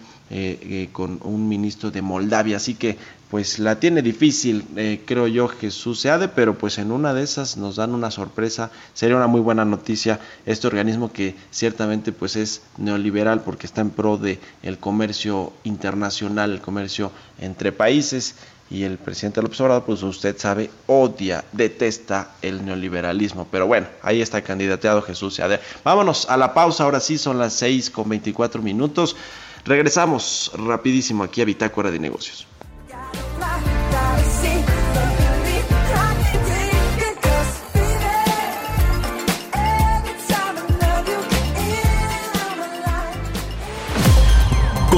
[0.93, 2.59] con un ministro de Moldavia.
[2.59, 2.97] Así que
[3.31, 7.57] pues la tiene difícil, eh, creo yo, Jesús Seade, pero pues en una de esas
[7.57, 12.63] nos dan una sorpresa, sería una muy buena noticia este organismo que ciertamente pues es
[12.77, 18.35] neoliberal porque está en pro de el comercio internacional, el comercio entre países
[18.71, 23.49] y el presidente López Obrador, pues usted sabe, odia, detesta el neoliberalismo.
[23.51, 25.41] Pero bueno, ahí está candidateado Jesús.
[25.83, 29.17] Vámonos a la pausa, ahora sí son las 6 con 24 minutos.
[29.65, 32.47] Regresamos rapidísimo aquí a Bitácora de Negocios.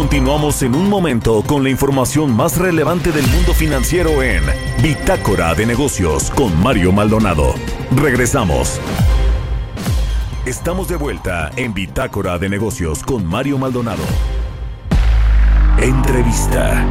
[0.02, 4.42] Continuamos en un momento con la información más relevante del mundo financiero en
[4.82, 7.54] Bitácora de Negocios con Mario Maldonado.
[7.94, 8.80] Regresamos.
[10.44, 14.02] Estamos de vuelta en Bitácora de Negocios con Mario Maldonado.
[15.78, 16.84] Entrevista.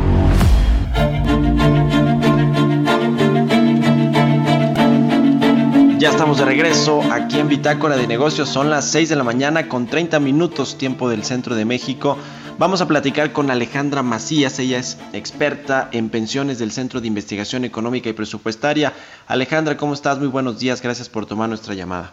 [6.00, 8.47] Ya estamos de regreso aquí en Bitácora de Negocios.
[8.47, 12.17] Son las 6 de la mañana con 30 minutos tiempo del centro de México.
[12.62, 17.65] Vamos a platicar con Alejandra Macías, ella es experta en pensiones del Centro de Investigación
[17.65, 18.93] Económica y Presupuestaria.
[19.26, 20.19] Alejandra, ¿cómo estás?
[20.19, 22.12] Muy buenos días, gracias por tomar nuestra llamada.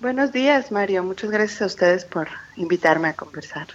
[0.00, 1.04] Buenos días, Mario.
[1.04, 3.68] Muchas gracias a ustedes por invitarme a conversar.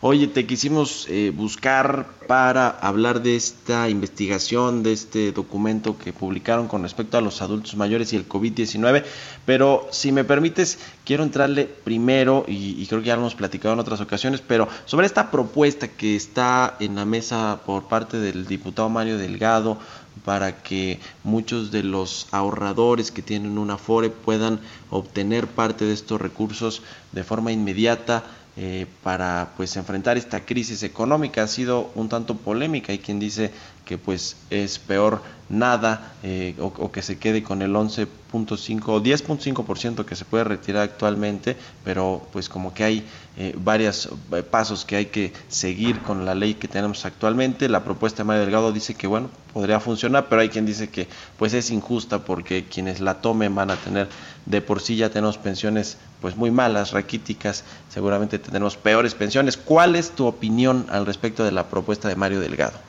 [0.00, 6.68] Oye, te quisimos eh, buscar para hablar de esta investigación, de este documento que publicaron
[6.68, 9.04] con respecto a los adultos mayores y el COVID-19,
[9.44, 13.80] pero si me permites, quiero entrarle primero, y, creo que ya lo hemos platicado en
[13.80, 18.88] otras ocasiones, pero sobre esta propuesta que está en la mesa por parte del diputado
[18.88, 19.78] Mario Delgado
[20.24, 26.20] para que muchos de los ahorradores que tienen una FORE puedan obtener parte de estos
[26.20, 28.24] recursos de forma inmediata
[28.60, 32.90] eh, para pues enfrentar esta crisis económica ha sido un tanto polémica.
[32.90, 33.52] Hay quien dice
[33.84, 40.04] que pues es peor nada eh, o, que se quede con el 11.5 o 10.5%
[40.04, 43.04] que se puede retirar actualmente, pero pues como que hay
[43.36, 44.10] eh, varios
[44.50, 47.68] pasos que hay que seguir con la ley que tenemos actualmente.
[47.68, 51.08] La propuesta de Mario Delgado dice que bueno, podría funcionar, pero hay quien dice que
[51.38, 54.08] pues es injusta porque quienes la tomen van a tener
[54.46, 59.56] de por sí ya tenemos pensiones pues muy malas, raquíticas, seguramente tendremos peores pensiones.
[59.56, 62.87] ¿Cuál es tu opinión al respecto de la propuesta de Mario Delgado?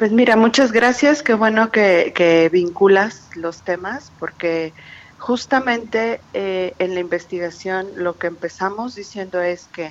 [0.00, 4.72] Pues mira, muchas gracias, qué bueno que, vinculas los temas, porque
[5.18, 9.90] justamente eh, en la investigación lo que empezamos diciendo es que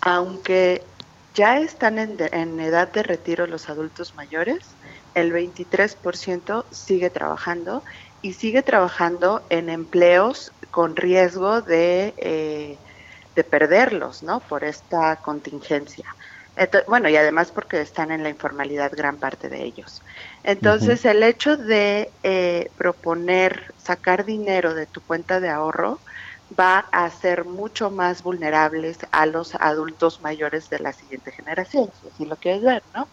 [0.00, 0.82] aunque
[1.32, 4.78] ya están en, en edad de retiro los adultos mayores,
[5.14, 7.84] el 23% sigue trabajando
[8.20, 12.80] y sigue trabajando en empleos con riesgo de, eh,
[13.36, 14.40] de perderlos, ¿no?
[14.40, 16.16] Por esta contingencia.
[16.86, 20.02] Bueno, y además porque están en la informalidad gran parte de ellos.
[20.42, 26.00] Entonces, el hecho de eh, proponer sacar dinero de tu cuenta de ahorro
[26.58, 32.08] va a hacer mucho más vulnerables a los adultos mayores de la siguiente generación, si
[32.08, 33.08] así lo quieres ver, ¿no?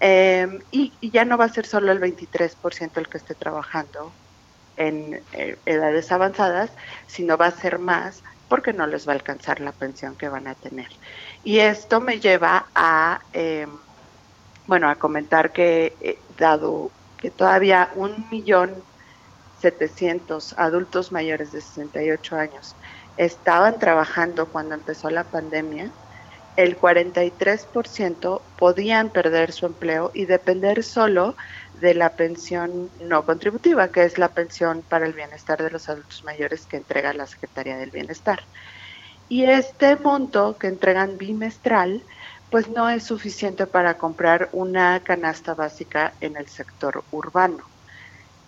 [0.00, 4.12] Em, y, y, ya no va a ser solo el 23% el que esté trabajando
[4.76, 6.72] en eh, edades avanzadas,
[7.06, 8.22] sino va a ser más
[8.54, 10.86] porque no les va a alcanzar la pensión que van a tener.
[11.42, 13.68] Y esto me lleva a, em,
[14.68, 18.72] bueno, a comentar que eh, dado que todavía un millón
[19.60, 22.76] setecientos adultos mayores de 68 años
[23.16, 25.90] estaban trabajando cuando empezó la pandemia,
[26.54, 31.34] el 43% podían perder su empleo y depender solo
[31.84, 36.24] de la pensión no contributiva, que es la pensión para el bienestar de los adultos
[36.24, 38.40] mayores que entrega la Secretaría del Bienestar.
[39.28, 42.02] Y este monto que entregan bimestral,
[42.50, 47.62] pues no es suficiente para comprar una canasta básica en el sector urbano.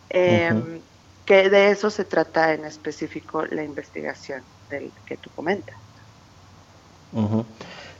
[0.09, 0.81] Em,
[1.27, 5.77] que de eso se trata en específico la investigación del que tú comentas.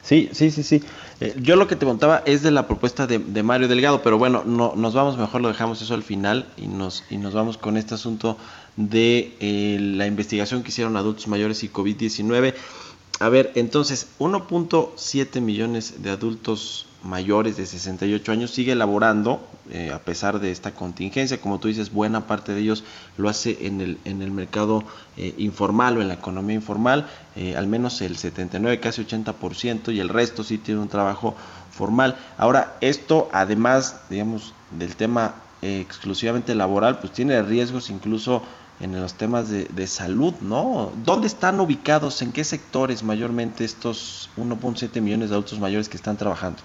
[0.07, 0.85] Sí, sí, sí, sí.
[1.21, 4.45] Eh, yo lo que te contaba es de la propuesta de, Mario Delgado, pero bueno,
[4.47, 7.77] no, nos vamos, mejor lo dejamos eso al final y nos, y nos vamos con
[7.77, 8.39] este asunto
[8.77, 12.55] de eh, la investigación que hicieron adultos mayores y COVID-19.
[13.19, 19.99] A ver, entonces, 1.7 millones de adultos mayores de 68 años sigue elaborando eh, a
[19.99, 21.41] pesar de esta contingencia.
[21.41, 22.85] Como tú dices, buena parte de ellos
[23.17, 24.85] lo hace en el, en el mercado
[25.17, 27.07] eh, informal o en la economía informal,
[27.37, 31.35] eh, al menos el 79, casi 80%, y el resto sí tiene un trabajo
[31.71, 32.17] formal.
[32.39, 38.43] Ahora, esto además, digamos, del tema exclusivamente laboral, pues tiene riesgos incluso
[38.79, 40.93] en los temas de, de, salud, ¿no?
[41.03, 42.21] ¿Dónde están ubicados?
[42.21, 46.59] ¿En qué sectores mayormente estos 1.7 millones de adultos mayores que están trabajando?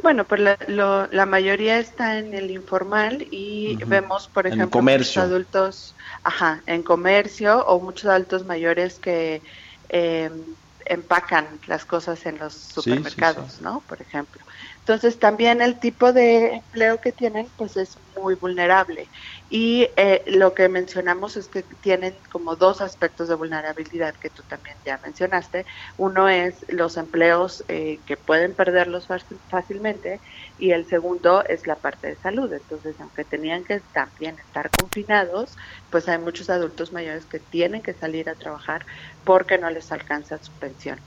[0.00, 5.96] Bueno, pues la, la mayoría está en el informal y vemos, por ejemplo, muchos adultos,
[6.22, 9.42] ajá, en comercio o muchos adultos mayores que
[9.88, 10.54] em,
[10.86, 13.84] empacan las cosas en los supermercados, ¿no?
[13.88, 14.44] Por ejemplo.
[14.88, 19.06] Entonces también el tipo de empleo que tienen pues es muy vulnerable
[19.50, 24.42] y eh, lo que mencionamos es que tienen como dos aspectos de vulnerabilidad que tú
[24.48, 25.66] también ya mencionaste.
[25.98, 29.08] Uno es los empleos eh, que pueden perderlos
[29.50, 30.20] fácilmente
[30.58, 32.50] y el segundo es la parte de salud.
[32.50, 35.56] Entonces, aunque tenían que también estar confinados,
[35.90, 38.86] pues hay muchos adultos mayores que tienen que salir a trabajar
[39.24, 40.98] porque no les alcanza su pensión.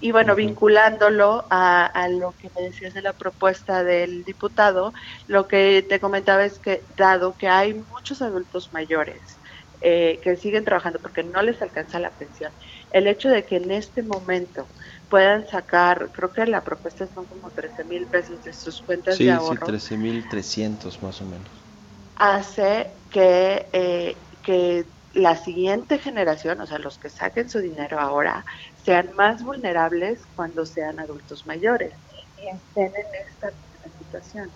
[0.00, 4.92] Y bueno, vinculándolo a, lo que me decías de la propuesta del diputado,
[5.26, 9.40] lo que te comentaba es que dado que hay muchos adultos mayores
[9.80, 12.52] eh, que siguen trabajando porque no les alcanza la pensión,
[12.90, 14.68] el hecho de que en este momento
[15.08, 19.30] puedan sacar, creo que la propuesta son como 13 mil pesos de sus cuentas de
[19.30, 19.66] ahorro.
[19.66, 21.48] Sí, 13 mil 300 más o menos.
[22.16, 28.44] Hace que, eh, que la siguiente generación, o sea, los que saquen su dinero ahora,
[28.84, 31.92] sean más vulnerables cuando sean adultos mayores
[32.42, 33.52] y estén en esta
[33.98, 34.50] situación.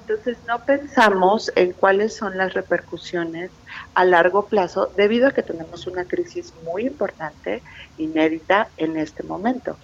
[0.00, 3.50] Entonces no pensamos en cuáles son las repercusiones
[3.94, 7.62] a largo plazo debido a que tenemos una crisis muy importante,
[7.98, 9.76] inédita en este momento.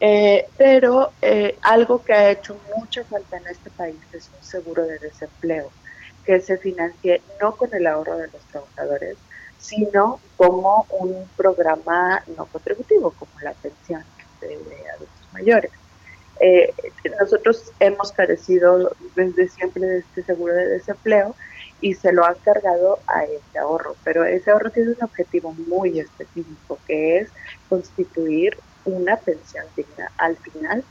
[0.00, 4.84] Eh, pero eh, algo que ha hecho mucha falta en este país es un seguro
[4.86, 5.70] de desempleo
[6.24, 9.18] que se financie no con el ahorro de los trabajadores,
[9.60, 14.02] sino como un programa no contributivo, como la pensión
[14.40, 14.56] de,
[14.94, 15.70] adultos mayores.
[16.40, 16.72] Eh,
[17.20, 21.34] nosotros hemos carecido desde siempre de este seguro de desempleo
[21.82, 26.00] y se lo han cargado a este ahorro, pero ese ahorro tiene un objetivo muy
[26.00, 27.30] específico, que es
[27.68, 30.82] constituir una pensión digna al final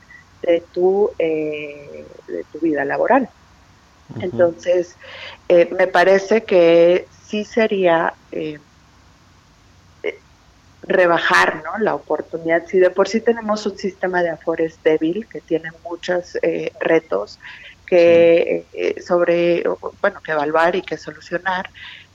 [0.43, 3.29] de tu, eh, de tu vida laboral.
[4.21, 4.95] Entonces,
[5.47, 8.59] eh, me parece que sí sería eh,
[10.03, 10.19] eh,
[10.81, 11.77] rebajar ¿no?
[11.77, 12.65] la oportunidad.
[12.67, 16.37] Si de por sí tenemos un sistema de afores débil que tiene muchos
[16.79, 17.39] retos
[17.85, 18.65] que
[19.05, 19.63] sobre,
[20.01, 21.69] bueno, que evaluar y que solucionar,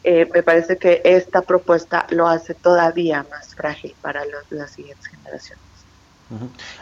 [0.04, 5.73] me parece que esta propuesta lo hace todavía más frágil para las siguientes generaciones.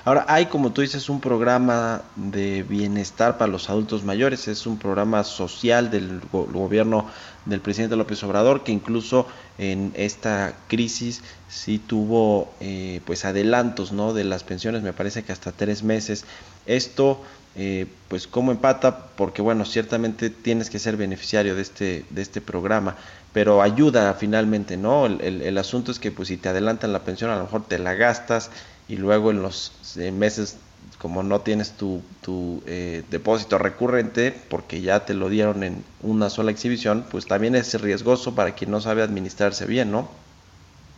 [0.05, 4.79] Ahora, hay, como tú dices, un programa de bienestar para los adultos mayores, es un
[4.79, 7.07] programa social del gobierno
[7.45, 9.27] del presidente López Obrador, que incluso
[9.59, 14.15] en esta crisis sí tuvo eh, pues adelantos ¿no?
[14.15, 16.25] de las pensiones, me parece que hasta tres meses.
[16.67, 17.21] Esto,
[17.57, 19.07] eh, pues, ¿cómo empata?
[19.17, 22.97] Porque, bueno, ciertamente tienes que ser beneficiario de este, de este programa,
[23.33, 25.07] pero ayuda finalmente, ¿no?
[25.07, 27.79] El, el asunto es que, pues, si te adelantan la pensión, a lo mejor te
[27.81, 28.51] la gastas
[28.93, 30.59] y luego en los eh, meses
[30.99, 36.29] como no tienes tu, tu eh, depósito recurrente porque ya te lo dieron en una
[36.29, 40.09] sola exhibición, pues también es riesgoso para quien no sabe administrarse bien, ¿no?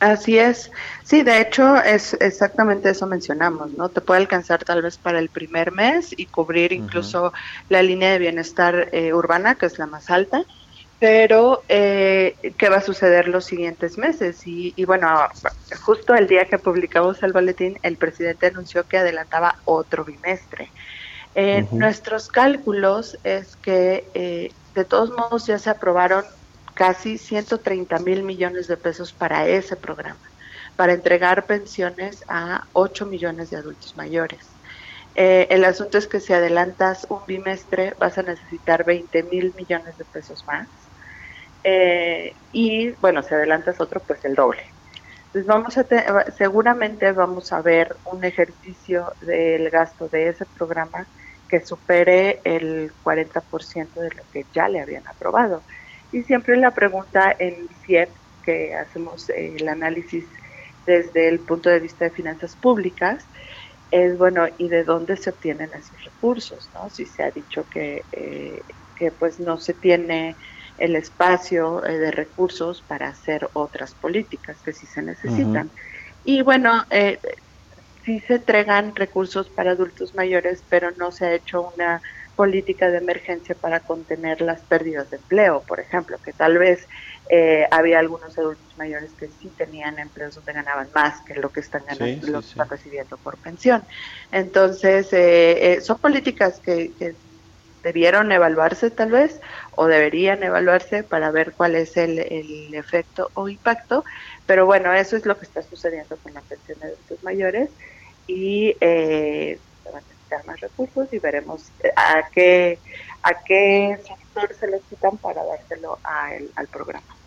[0.00, 0.72] Así es.
[1.04, 3.88] Sí, de hecho es exactamente eso mencionamos, ¿no?
[3.88, 7.32] Te puede alcanzar tal vez para el primer mes y cubrir incluso
[7.68, 10.44] la línea de bienestar eh, urbana, que es la más alta,
[11.04, 14.40] pero eh, ¿qué va a suceder los siguientes meses?
[14.46, 15.06] Y, bueno,
[15.82, 20.70] justo el día que publicamos el boletín, el presidente anunció que adelantaba otro bimestre.
[21.34, 26.24] Eh, nuestros cálculos es que eh, de todos modos ya se aprobaron
[26.72, 30.16] casi 130 mil millones de pesos para ese programa,
[30.74, 34.46] para entregar pensiones a 8 millones de adultos mayores.
[35.14, 40.04] el asunto es que si adelantas un bimestre vas a necesitar 20 mil millones de
[40.06, 40.66] pesos más
[41.64, 44.62] eh, y bueno, si adelantas otro, pues el doble.
[45.26, 51.08] Entonces vamos a seguramente vamos a ver un ejercicio del gasto de ese programa
[51.48, 55.62] que supere el 40% de lo que ya le habían aprobado.
[56.12, 58.10] Y siempre la pregunta en CIEP,
[58.44, 60.24] que hacemos el análisis
[60.86, 63.26] desde el punto de vista de finanzas públicas,
[63.90, 66.70] es bueno, ¿y de dónde se obtienen esos recursos?
[66.74, 66.90] ¿no?
[66.90, 68.60] Si se ha dicho que, eh,
[68.96, 70.36] que pues no se tiene
[70.78, 75.70] el espacio eh, de recursos para hacer otras políticas que sí se necesitan.
[76.24, 77.18] Y bueno, eh,
[78.04, 82.02] sí se entregan recursos para adultos mayores, pero no se ha hecho una
[82.36, 86.88] política de emergencia para contener las pérdidas de empleo, por ejemplo, que tal vez
[87.30, 91.60] eh, había algunos adultos mayores que sí tenían empleos donde ganaban más que lo que
[91.60, 93.82] están ganando, lo que están recibiendo por pensión.
[94.32, 97.14] Entonces, eh, son políticas que, que
[97.84, 99.40] debieron evaluarse tal vez
[99.76, 102.18] o deberían evaluarse para ver cuál es el,
[102.74, 104.04] efecto o impacto,
[104.46, 107.70] pero bueno, eso es lo que está sucediendo con la pensión de adultos mayores
[108.26, 112.80] y eh, se van a necesitar más recursos y veremos a qué,
[113.22, 117.23] a qué sector se les quitan para dárselo al programa.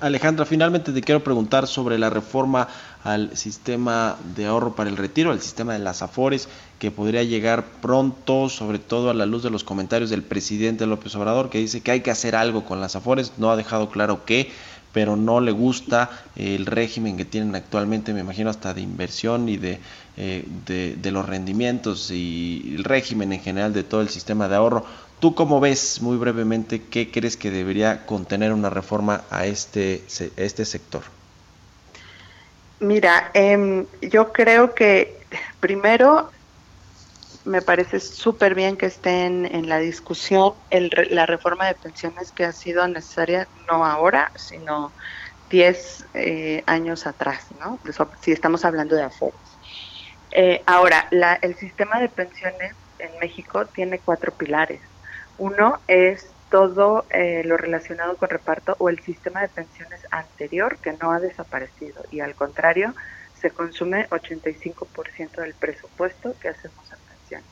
[0.00, 2.66] Alejandra, finalmente te quiero preguntar sobre la reforma
[3.04, 6.48] al sistema de ahorro para el retiro, al sistema de las AFORES,
[6.80, 11.14] que podría llegar pronto, sobre todo a la luz de los comentarios del presidente López
[11.14, 14.24] Obrador, que dice que hay que hacer algo con las AFORES, no ha dejado claro
[14.24, 14.50] qué,
[14.92, 19.56] pero no le gusta el régimen que tienen actualmente, me imagino hasta de inversión y
[19.56, 19.78] de,
[20.16, 24.84] eh, los rendimientos y el régimen en general de todo el sistema de ahorro.
[25.20, 30.02] ¿Tú cómo ves, muy brevemente, qué crees que debería contener una reforma a este,
[30.36, 31.02] este sector?
[32.80, 35.14] Mira, em, yo creo que
[35.60, 36.30] primero
[37.44, 42.44] me parece súper bien que estén en la discusión el, la reforma de pensiones que
[42.44, 44.90] ha sido necesaria no ahora, sino
[45.50, 47.78] 10 eh, años atrás, ¿no?
[48.22, 49.36] Si estamos hablando de afuera.
[50.32, 54.80] Eh, ahora, la, el sistema de pensiones en México tiene cuatro pilares.
[55.40, 60.92] Uno es todo eh, lo relacionado con reparto o el sistema de pensiones anterior que
[60.92, 62.94] no ha desaparecido y al contrario
[63.40, 67.48] se consume 85% del presupuesto que hacemos en pensiones.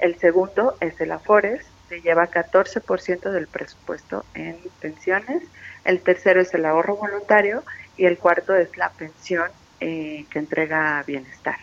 [0.00, 5.44] El segundo es el AFORES, se lleva 14% del presupuesto en pensiones,
[5.84, 7.62] el tercero es el ahorro voluntario
[7.96, 11.58] y el cuarto es la pensión eh, que entrega bienestar.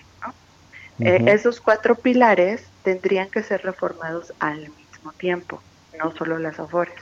[1.01, 4.69] Eh, esos cuatro pilares tendrían que ser reformados al
[4.99, 5.61] mismo tiempo,
[5.97, 6.93] no solo las AFORES,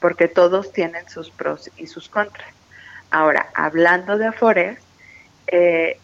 [0.00, 2.52] porque todos tienen sus pros y sus contras.
[3.10, 4.78] Ahora, hablando de AFORES,
[5.46, 5.98] eh,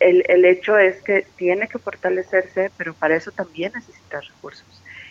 [0.00, 4.66] el, el hecho es que tiene que fortalecerse, pero para eso también necesitas recursos.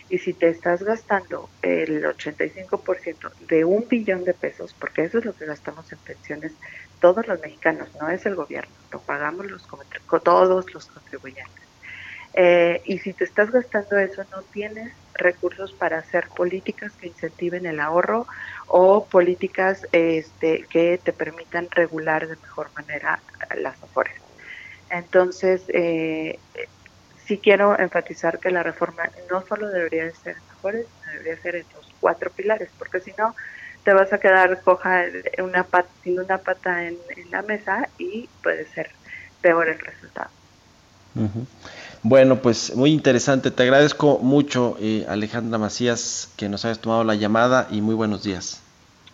[0.08, 5.24] Y si te estás gastando el 85% de un billón de pesos, porque eso es
[5.24, 6.52] lo que gastamos en pensiones
[7.00, 9.66] todos los mexicanos, no es el gobierno, lo pagamos los
[10.22, 11.61] todos los contribuyentes.
[12.34, 17.66] Eh, y si te estás gastando eso, no tienes recursos para hacer políticas que incentiven
[17.66, 18.26] el ahorro
[18.66, 23.22] o políticas este, que te permitan regular de mejor manera
[23.56, 24.14] las afores.
[24.88, 26.40] Entonces, eh,
[27.26, 31.56] sí quiero enfatizar que la reforma no solo debería de ser en mejores, debería ser
[31.56, 33.34] en los cuatro pilares, porque si no
[33.84, 35.04] te vas a quedar coja
[35.38, 36.98] una pata, sin una pata en,
[37.30, 38.90] la mesa y puede ser
[39.40, 40.30] peor el resultado.
[42.04, 43.52] Bueno, pues muy interesante.
[43.52, 48.24] Te agradezco mucho, eh, Alejandra Macías, que nos hayas tomado la llamada y muy buenos
[48.24, 48.60] días.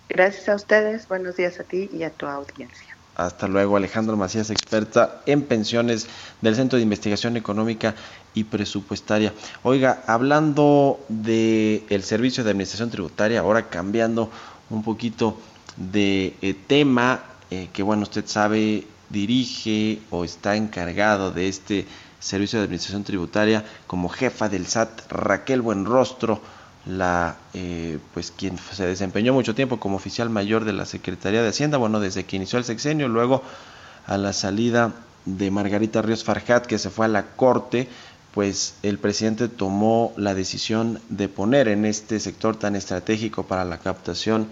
[0.09, 2.97] Gracias a ustedes, buenos días a ti y a tu audiencia.
[3.15, 6.07] Hasta luego, Alejandro Macías, experta en pensiones
[6.41, 7.95] del Centro de Investigación Económica
[8.33, 9.35] y Presupuestaria.
[9.65, 14.31] Oiga, hablando del el Servicio de Administración Tributaria, ahora cambiando
[14.71, 15.39] un poquito
[15.77, 21.87] de eh, tema, eh, que bueno, usted sabe, dirige o está encargado de este
[22.21, 26.41] Servicio de Administración Tributaria como jefa del SAT, Raquel Buenrostro
[26.87, 31.49] la eh, pues quien se desempeñó mucho tiempo como oficial mayor de la Secretaría de
[31.49, 33.43] Hacienda, bueno, desde que inició el sexenio, luego
[34.07, 34.95] a la salida
[35.27, 37.89] de Margarita Ríos Farjat, que se fue a la corte,
[38.33, 43.79] pues el presidente tomó la decisión de poner en este sector tan estratégico para la
[43.79, 44.49] captación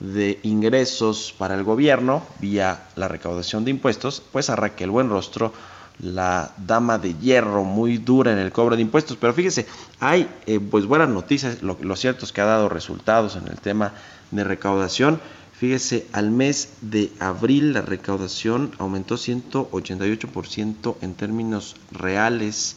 [0.00, 5.52] de ingresos para el gobierno vía la recaudación de impuestos, pues a Raquel Buenrostro
[6.00, 9.16] la dama de hierro muy dura en el cobro de impuestos.
[9.20, 9.66] Pero fíjese,
[10.00, 13.92] hay eh, pues buenas noticias, lo, cierto es que ha dado resultados en el tema
[14.30, 15.20] de recaudación.
[15.52, 22.76] Fíjese, al mes de abril la recaudación aumentó 188% en términos reales.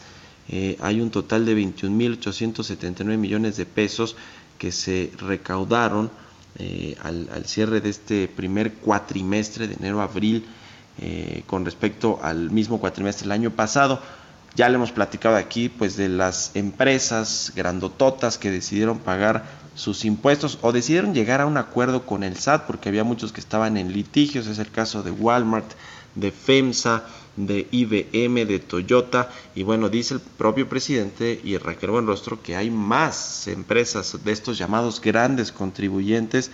[0.49, 4.15] Eh, hay un total de 21.879 millones de pesos
[4.57, 6.09] que se recaudaron
[6.57, 10.45] eh, al, al, cierre de este primer cuatrimestre de enero a abril
[10.99, 14.01] eh, con respecto al mismo cuatrimestre del año pasado.
[14.55, 20.59] Ya le hemos platicado aquí pues de las empresas grandototas que decidieron pagar sus impuestos
[20.61, 23.93] o decidieron llegar a un acuerdo con el SAT porque había muchos que estaban en
[23.93, 25.71] litigios, es el caso de Walmart,
[26.15, 27.03] de FEMSA,
[27.37, 32.69] de IBM, de Toyota y bueno, dice el propio presidente y Raquel Buenrostro que hay
[32.69, 36.51] más empresas de estos llamados grandes contribuyentes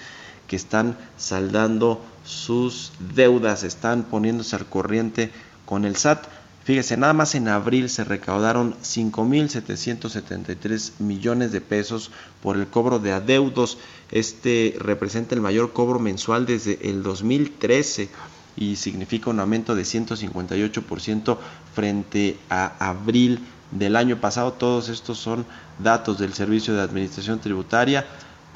[0.47, 5.31] que están saldando sus deudas, están poniéndose al corriente
[5.65, 6.25] con el SAT.
[6.63, 13.13] Fíjese, nada más en abril se recaudaron 5.773 millones de pesos por el cobro de
[13.13, 13.77] adeudos.
[14.11, 18.09] Este representa el mayor cobro mensual desde el 2013
[18.57, 21.37] y significa un aumento de 158%
[21.73, 23.39] frente a abril
[23.71, 24.51] del año pasado.
[24.51, 25.45] Todos estos son
[25.79, 28.05] datos del Servicio de Administración Tributaria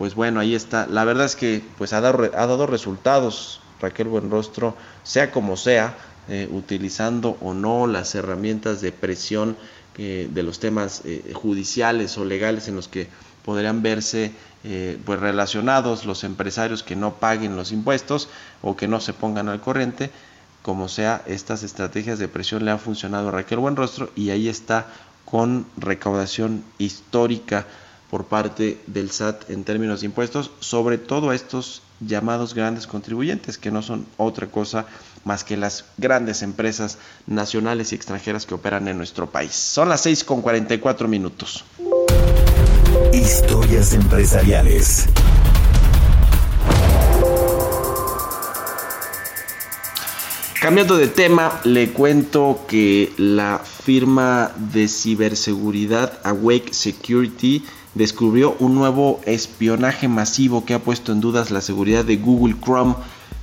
[0.02, 0.88] pues bueno, ahí está.
[0.88, 5.95] La verdad es que pues ha dado, ha dado resultados Raquel Buenrostro, sea como sea,
[6.28, 9.56] eh, utilizando o no las herramientas de presión
[9.99, 13.10] eh, de los temas eh, judiciales o legales en los que
[13.45, 14.32] podrían verse
[15.06, 18.28] pues relacionados los empresarios que no paguen los impuestos
[18.64, 20.10] o que no se pongan al corriente,
[20.64, 24.88] como sea, estas estrategias de presión le han funcionado a Raquel Buenrostro y ahí está
[25.26, 27.68] con recaudación histórica
[28.12, 33.57] por parte del SAT en términos de impuestos, sobre todo a estos llamados grandes contribuyentes,
[33.57, 34.86] que no son otra cosa
[35.24, 39.53] más que las grandes empresas nacionales y extranjeras que operan en nuestro país.
[39.53, 41.64] Son las 6 con 44 minutos.
[43.14, 45.07] Historias empresariales.
[50.62, 59.22] Cambiando de tema, le cuento que la firma de ciberseguridad Awake Security descubrió un nuevo
[59.26, 62.93] espionaje masivo que ha puesto en dudas la seguridad de Google Chrome.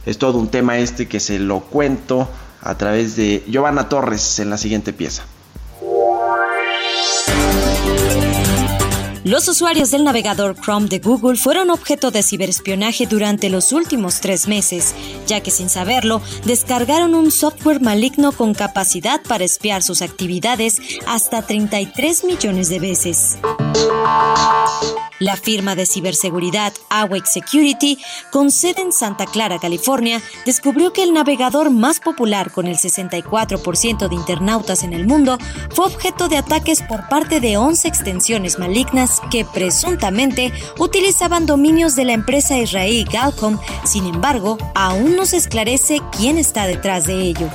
[0.07, 2.29] Es todo un tema este que se lo cuento
[2.63, 5.25] a través de Giovanna Torres en la siguiente pieza.
[9.29, 14.49] Los usuarios del navegador Chrome de Google fueron objeto de ciberespionaje durante los últimos tres
[14.49, 14.95] meses,
[15.27, 21.43] ya que sin saberlo, descargaron un software maligno con capacidad para espiar sus actividades hasta
[21.43, 23.37] 33 millones de veces.
[25.21, 27.99] La firma de ciberseguridad Awake Security,
[28.31, 34.09] con sede en Santa Clara, California, descubrió que el navegador más popular con el 64%
[34.09, 35.37] de internautas en el mundo
[35.71, 42.05] fue objeto de ataques por parte de 11 extensiones malignas que presuntamente utilizaban dominios de
[42.05, 43.59] la empresa israelí Galcom.
[43.85, 47.49] Sin embargo, aún no se esclarece quién está detrás de ello.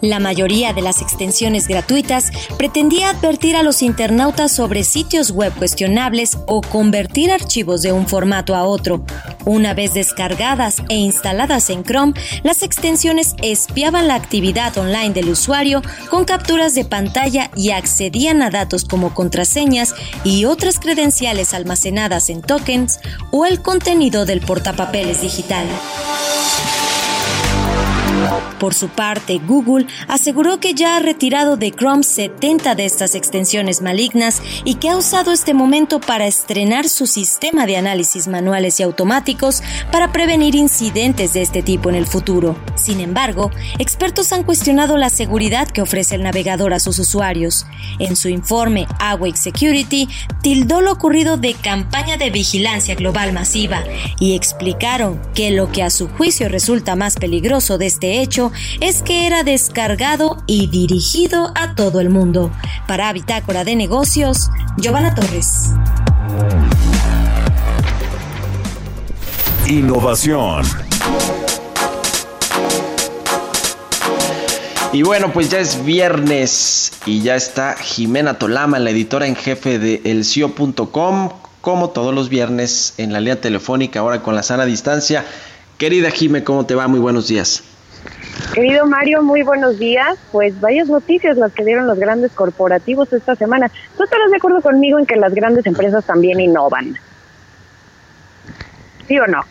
[0.00, 6.38] La mayoría de las extensiones gratuitas pretendía advertir a los internautas sobre sitios web cuestionables
[6.46, 9.04] o convertir archivos de un formato a otro.
[9.44, 15.82] Una vez descargadas e instaladas en Chrome, las extensiones espiaban la actividad online del usuario
[16.08, 19.94] con capturas de pantalla y accedían a datos como contraseñas
[20.24, 23.00] y otras credenciales almacenadas en tokens
[23.32, 25.66] o el contenido del portapapeles digital.
[28.58, 33.80] Por su parte, Google aseguró que ya ha retirado de Chrome 70 de estas extensiones
[33.80, 38.82] malignas y que ha usado este momento para estrenar su sistema de análisis manuales y
[38.82, 42.54] automáticos para prevenir incidentes de este tipo en el futuro.
[42.74, 47.64] Sin embargo, expertos han cuestionado la seguridad que ofrece el navegador a sus usuarios.
[47.98, 50.06] En su informe, Awake Security
[50.42, 53.82] tildó lo ocurrido de campaña de vigilancia global masiva
[54.18, 58.50] y explicaron que lo que a su juicio resulta más peligroso de este hecho
[58.80, 62.50] es que era descargado y dirigido a todo el mundo.
[62.86, 65.70] Para Bitácora de Negocios, Giovanna Torres.
[69.66, 70.64] Innovación.
[74.92, 79.78] Y bueno, pues ya es viernes y ya está Jimena Tolama, la editora en jefe
[79.78, 81.30] de elcio.com,
[81.60, 85.24] como todos los viernes en la línea telefónica, ahora con la sana distancia.
[85.78, 86.88] Querida Jime, ¿cómo te va?
[86.88, 87.62] Muy buenos días.
[88.54, 90.18] Querido Mario, muy buenos días.
[90.32, 93.70] Pues varias noticias las que dieron los grandes corporativos esta semana.
[93.96, 96.98] ¿Tú estarás de acuerdo conmigo en que las grandes empresas también innovan?
[99.06, 99.42] ¿Sí o no?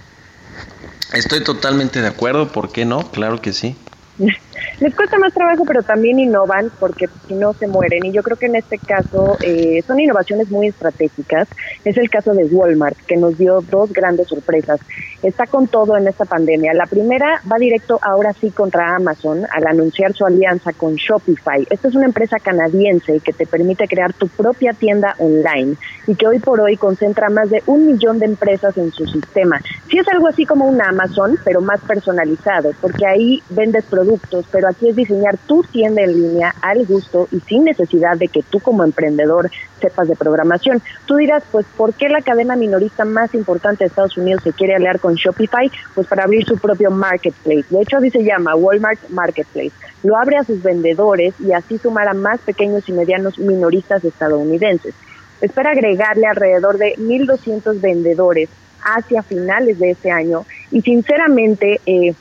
[1.14, 3.10] Estoy totalmente de acuerdo, ¿por qué no?
[3.12, 3.76] Claro que sí.
[4.80, 8.06] Les cuesta más trabajo, pero también innovan porque si no se mueren.
[8.06, 11.48] Y yo creo que en este caso eh, son innovaciones muy estratégicas.
[11.84, 14.80] Es el caso de Walmart, que nos dio dos grandes sorpresas.
[15.22, 16.74] Está con todo en esta pandemia.
[16.74, 21.68] La primera va directo ahora sí contra Amazon al anunciar su alianza con Shopify.
[21.70, 25.76] Esta es una empresa canadiense que te permite crear tu propia tienda online
[26.08, 29.60] y que hoy por hoy concentra más de un millón de empresas en su sistema.
[29.90, 34.70] Sí es algo así como un Amazon, pero más personalizado, porque ahí vendes productos, pero
[34.70, 38.60] aquí es diseñar tu tienda en línea al gusto y sin necesidad de que tú
[38.60, 39.50] como emprendedor
[39.82, 40.82] sepas de programación.
[41.06, 44.76] Tú dirás, pues, ¿por qué la cadena minorista más importante de Estados Unidos se quiere
[44.76, 45.72] aliar con Shopify?
[45.96, 47.66] Pues para abrir su propio marketplace.
[47.70, 49.72] De hecho, así se llama Walmart Marketplace.
[50.04, 54.94] Lo abre a sus vendedores y así sumar a más pequeños y medianos minoristas estadounidenses.
[55.42, 58.50] Espera agregarle alrededor de 1.200 vendedores
[58.82, 62.14] hacia finales de este año y sinceramente eh,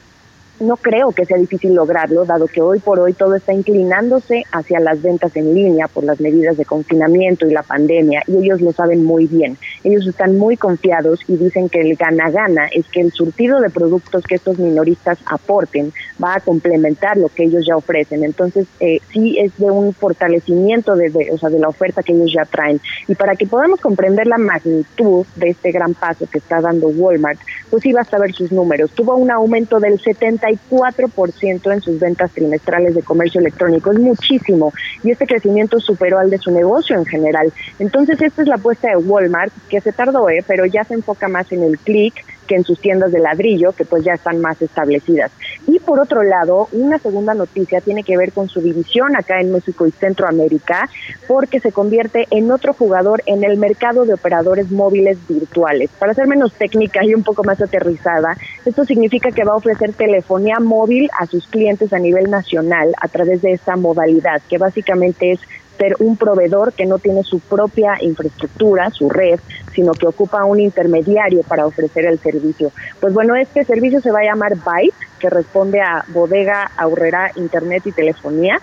[0.60, 4.80] no creo que sea difícil lograrlo, dado que hoy por hoy todo está inclinándose hacia
[4.80, 8.72] las ventas en línea por las medidas de confinamiento y la pandemia, y ellos lo
[8.72, 9.56] saben muy bien.
[9.84, 14.24] Ellos están muy confiados y dicen que el gana-gana es que el surtido de productos
[14.24, 15.92] que estos minoristas aporten
[16.22, 18.24] va a complementar lo que ellos ya ofrecen.
[18.24, 22.32] Entonces, eh, sí es de un fortalecimiento de, o sea, de la oferta que ellos
[22.32, 22.80] ya traen.
[23.06, 27.38] Y para que podamos comprender la magnitud de este gran paso que está dando Walmart,
[27.70, 28.90] pues sí basta ver sus números.
[28.90, 33.92] Tuvo un aumento del 70 4% en sus ventas trimestrales de comercio electrónico.
[33.92, 34.72] Es muchísimo
[35.02, 37.52] y este crecimiento superó al de su negocio en general.
[37.78, 40.44] Entonces, esta es la apuesta de Walmart, que se tardó, ¿eh?
[40.46, 43.84] pero ya se enfoca más en el clic que en sus tiendas de ladrillo, que
[43.84, 45.30] pues ya están más establecidas.
[45.68, 49.52] Y por otro lado, una segunda noticia tiene que ver con su división acá en
[49.52, 50.88] México y Centroamérica,
[51.28, 55.90] porque se convierte en otro jugador en el mercado de operadores móviles virtuales.
[55.98, 59.92] Para ser menos técnica y un poco más aterrizada, esto significa que va a ofrecer
[59.92, 65.32] telefonía móvil a sus clientes a nivel nacional a través de esta modalidad, que básicamente
[65.32, 65.40] es
[65.78, 69.40] ser un proveedor que no tiene su propia infraestructura, su red,
[69.72, 72.72] sino que ocupa un intermediario para ofrecer el servicio.
[73.00, 77.86] Pues bueno, este servicio se va a llamar Byte, que responde a bodega, ahorrera, internet
[77.86, 78.60] y telefonía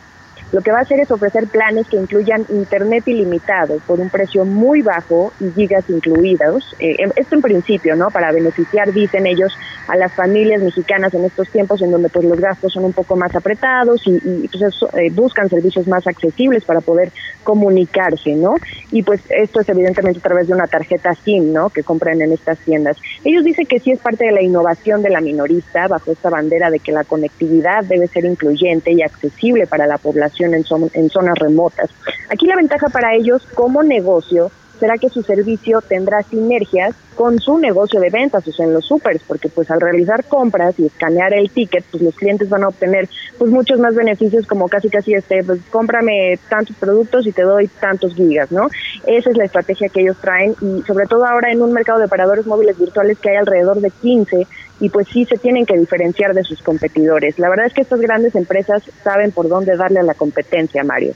[0.51, 4.45] lo que va a hacer es ofrecer planes que incluyan internet ilimitado por un precio
[4.45, 6.75] muy bajo y gigas incluidos.
[6.79, 8.09] Eh, em, esto en principio, ¿no?
[8.09, 12.39] Para beneficiar, dicen ellos, a las familias mexicanas en estos tiempos en donde pues los
[12.39, 17.11] gastos son un poco más apretados y, pues, eh, buscan servicios más accesibles para poder
[17.43, 18.55] comunicarse, ¿no?
[18.91, 21.69] Y pues esto es evidentemente a través de una tarjeta SIM, ¿no?
[21.69, 22.97] Que compran en estas tiendas.
[23.23, 26.69] Ellos dicen que sí es parte de la innovación de la minorista bajo esta bandera
[26.69, 30.53] de que la conectividad debe ser incluyente y accesible para la población en,
[30.93, 31.89] en zonas remotas.
[32.29, 37.57] Aquí la ventaja para ellos como negocio será que su servicio tendrá sinergias con su
[37.57, 41.33] negocio de ventas, o sea, en los supers, porque pues al realizar compras y escanear
[41.33, 43.07] el ticket, pues los clientes van a obtener
[43.37, 47.67] pues muchos más beneficios como casi casi este, pues cómprame tantos productos y te doy
[47.67, 48.67] tantos gigas, ¿no?
[49.07, 52.05] Esa es la estrategia que ellos traen y sobre todo ahora en un mercado de
[52.05, 54.47] operadores móviles virtuales que hay alrededor de 15
[54.81, 57.39] y pues sí se tienen que diferenciar de sus competidores.
[57.39, 61.13] La verdad es que estas grandes empresas saben por dónde darle a la competencia, Mario.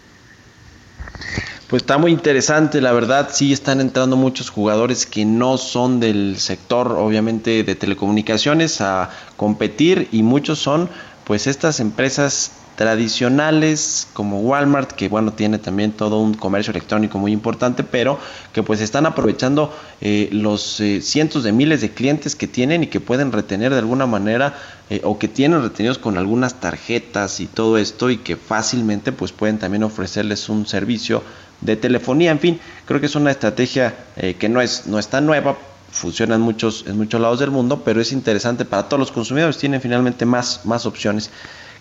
[1.70, 6.40] Pues está muy interesante, la verdad, sí están entrando muchos jugadores que no son del
[6.40, 10.90] sector, obviamente, de telecomunicaciones a competir y muchos son,
[11.26, 17.34] pues, estas empresas tradicionales como Walmart, que bueno, tiene también todo un comercio electrónico muy
[17.34, 18.18] importante, pero
[18.54, 22.88] que pues están aprovechando eh, los eh, cientos de miles de clientes que tienen y
[22.88, 24.56] que pueden retener de alguna manera
[24.90, 29.34] eh, o que tienen retenidos con algunas tarjetas y todo esto y que fácilmente pues
[29.34, 31.22] pueden también ofrecerles un servicio
[31.62, 33.94] de telefonía, en fin, creo que es una estrategia
[34.38, 35.58] que no es, no es tan nueva,
[35.92, 39.58] funciona en muchos, en muchos lados del mundo, pero es interesante para todos los consumidores,
[39.58, 41.30] tienen finalmente más, más opciones.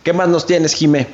[0.02, 1.06] ¿Qué más nos tienes, Jimé?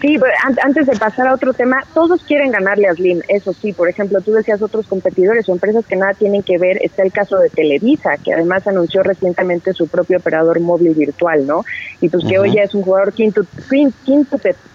[0.00, 0.18] Sí,
[0.62, 4.20] antes de pasar a otro tema, todos quieren ganarle a Slim, eso sí, por ejemplo,
[4.22, 7.50] tú decías otros competidores o empresas que nada tienen que ver, está el caso de
[7.50, 11.64] Televisa, que además anunció recientemente su propio operador móvil virtual, ¿no?
[12.00, 13.42] Y pues que hoy ya es un jugador quinto,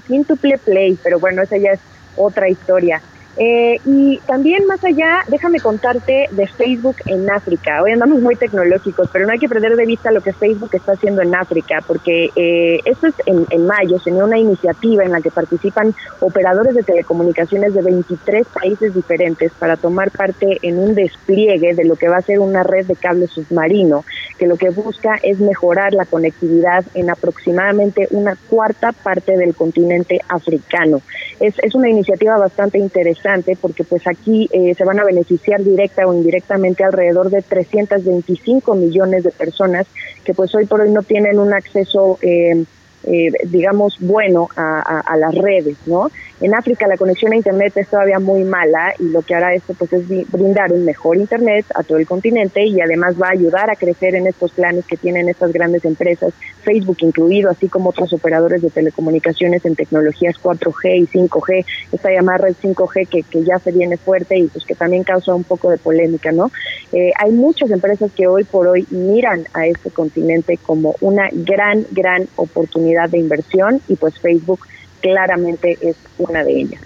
[0.07, 1.80] quintuple play, pero bueno, esa ya es
[2.16, 3.01] otra historia.
[3.38, 7.81] Eh, y también más allá, déjame contarte de Facebook en África.
[7.81, 10.93] Hoy andamos muy tecnológicos, pero no hay que perder de vista lo que Facebook está
[10.93, 15.31] haciendo en África, porque eh, esto es en, mayo, tenía una iniciativa en la que
[15.31, 21.83] participan operadores de telecomunicaciones de 23 países diferentes para tomar parte en un despliegue de
[21.83, 24.05] lo que va a ser una red de cable submarino,
[24.38, 30.21] que lo que busca es mejorar la conectividad en aproximadamente una cuarta parte del continente
[30.29, 31.01] africano.
[31.41, 33.24] Es, es una iniciativa bastante interesante
[33.59, 39.23] porque pues aquí eh, se van a beneficiar directa o indirectamente alrededor de 325 millones
[39.23, 39.88] de personas
[40.23, 42.65] que pues hoy por hoy no tienen un acceso eh,
[43.08, 46.10] eh, digamos, bueno a, las redes, ¿no?
[46.41, 49.74] En África la conexión a Internet es todavía muy mala y lo que hará esto
[49.74, 53.70] pues es brindar un mejor Internet a todo el continente y además va a ayudar
[53.70, 56.34] a crecer en estos planes que tienen estas grandes empresas,
[56.64, 62.39] Facebook incluido, así como otros operadores de telecomunicaciones en tecnologías 4G y 5G, esta llamada
[62.39, 65.70] red 5G que, que ya se viene fuerte y pues que también causa un poco
[65.70, 66.51] de polémica, ¿no?
[66.91, 71.86] Eh, hay muchas empresas que hoy por hoy miran a este continente como una gran,
[71.91, 74.62] gran oportunidad de inversión y pues Facebook
[75.02, 76.82] claramente es una de ellas.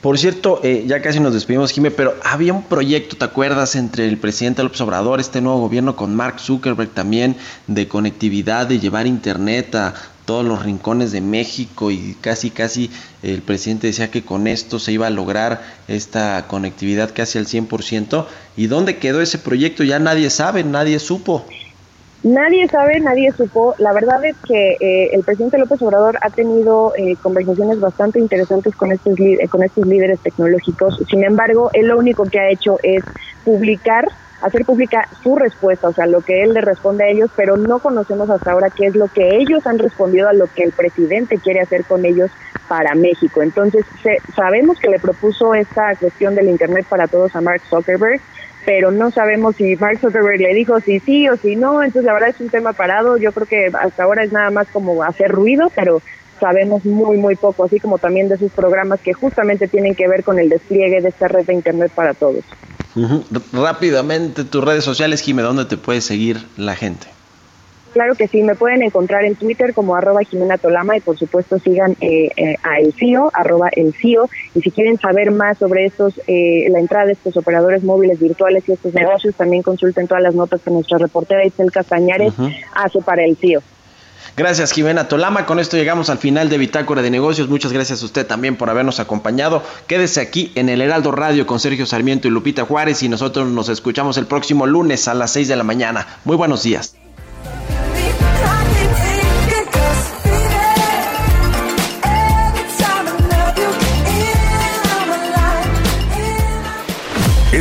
[0.00, 4.08] Por cierto, eh, ya casi nos despedimos, Jimé, pero había un proyecto, ¿te acuerdas?, entre
[4.08, 7.36] el presidente López Obrador, este nuevo gobierno, con Mark Zuckerberg también,
[7.68, 12.90] de conectividad, de llevar Internet a todos los rincones de México y casi, casi
[13.22, 18.26] el presidente decía que con esto se iba a lograr esta conectividad casi al 100%.
[18.56, 19.84] ¿Y dónde quedó ese proyecto?
[19.84, 21.46] Ya nadie sabe, nadie supo.
[22.22, 23.74] Nadie sabe, nadie supo.
[23.78, 28.76] La verdad es que eh, el presidente López Obrador ha tenido eh, conversaciones bastante interesantes
[28.76, 29.14] con estos,
[29.50, 31.00] con estos líderes tecnológicos.
[31.10, 33.02] Sin embargo, él lo único que ha hecho es
[33.44, 34.06] publicar,
[34.40, 37.80] hacer pública su respuesta, o sea, lo que él le responde a ellos, pero no
[37.80, 41.38] conocemos hasta ahora qué es lo que ellos han respondido a lo que el presidente
[41.38, 42.30] quiere hacer con ellos
[42.68, 43.42] para México.
[43.42, 43.84] Entonces,
[44.36, 48.20] sabemos que le propuso esta cuestión del Internet para todos a Mark Zuckerberg
[48.64, 52.14] pero no sabemos si Mark Zuckerberg le dijo si sí o si no, entonces la
[52.14, 55.30] verdad es un tema parado, yo creo que hasta ahora es nada más como hacer
[55.30, 56.02] ruido, pero
[56.40, 60.24] sabemos muy, muy poco, así como también de sus programas que justamente tienen que ver
[60.24, 62.44] con el despliegue de esta red de Internet para todos.
[63.52, 67.06] Rápidamente, tus redes sociales, Jimé, ¿dónde te puede seguir la gente?
[67.92, 71.58] Claro que sí, me pueden encontrar en Twitter como arroba Jimena Tolama y por supuesto
[71.58, 74.30] sigan eh, eh, a El CIO, arroba El CIO.
[74.54, 78.64] Y si quieren saber más sobre estos, eh, la entrada de estos operadores móviles virtuales
[78.66, 82.32] y estos negocios, también consulten todas las notas que nuestra reportera Isel Castañares
[82.74, 83.60] hace para El CIO.
[84.34, 85.44] Gracias, Jimena Tolama.
[85.44, 87.50] Con esto llegamos al final de Bitácora de Negocios.
[87.50, 89.62] Muchas gracias a usted también por habernos acompañado.
[89.86, 93.68] Quédese aquí en el Heraldo Radio con Sergio Sarmiento y Lupita Juárez y nosotros nos
[93.68, 96.06] escuchamos el próximo lunes a las 6 de la mañana.
[96.24, 96.94] Muy buenos días.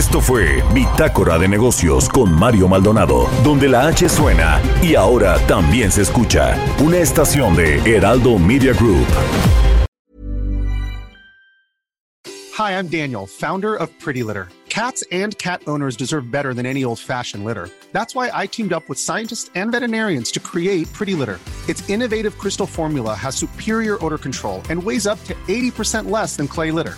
[0.01, 5.91] Esto fue Bitácora de Negocios con Mario Maldonado, donde la H suena y ahora también
[5.91, 6.57] se escucha.
[6.79, 9.05] Una estación de Heraldo Media Group.
[12.57, 14.47] Hi, I'm Daniel, founder of Pretty Litter.
[14.69, 17.69] Cats and cat owners deserve better than any old-fashioned litter.
[17.91, 21.39] That's why I teamed up with scientists and veterinarians to create Pretty Litter.
[21.69, 26.47] Its innovative crystal formula has superior odor control and weighs up to 80% less than
[26.47, 26.97] clay litter.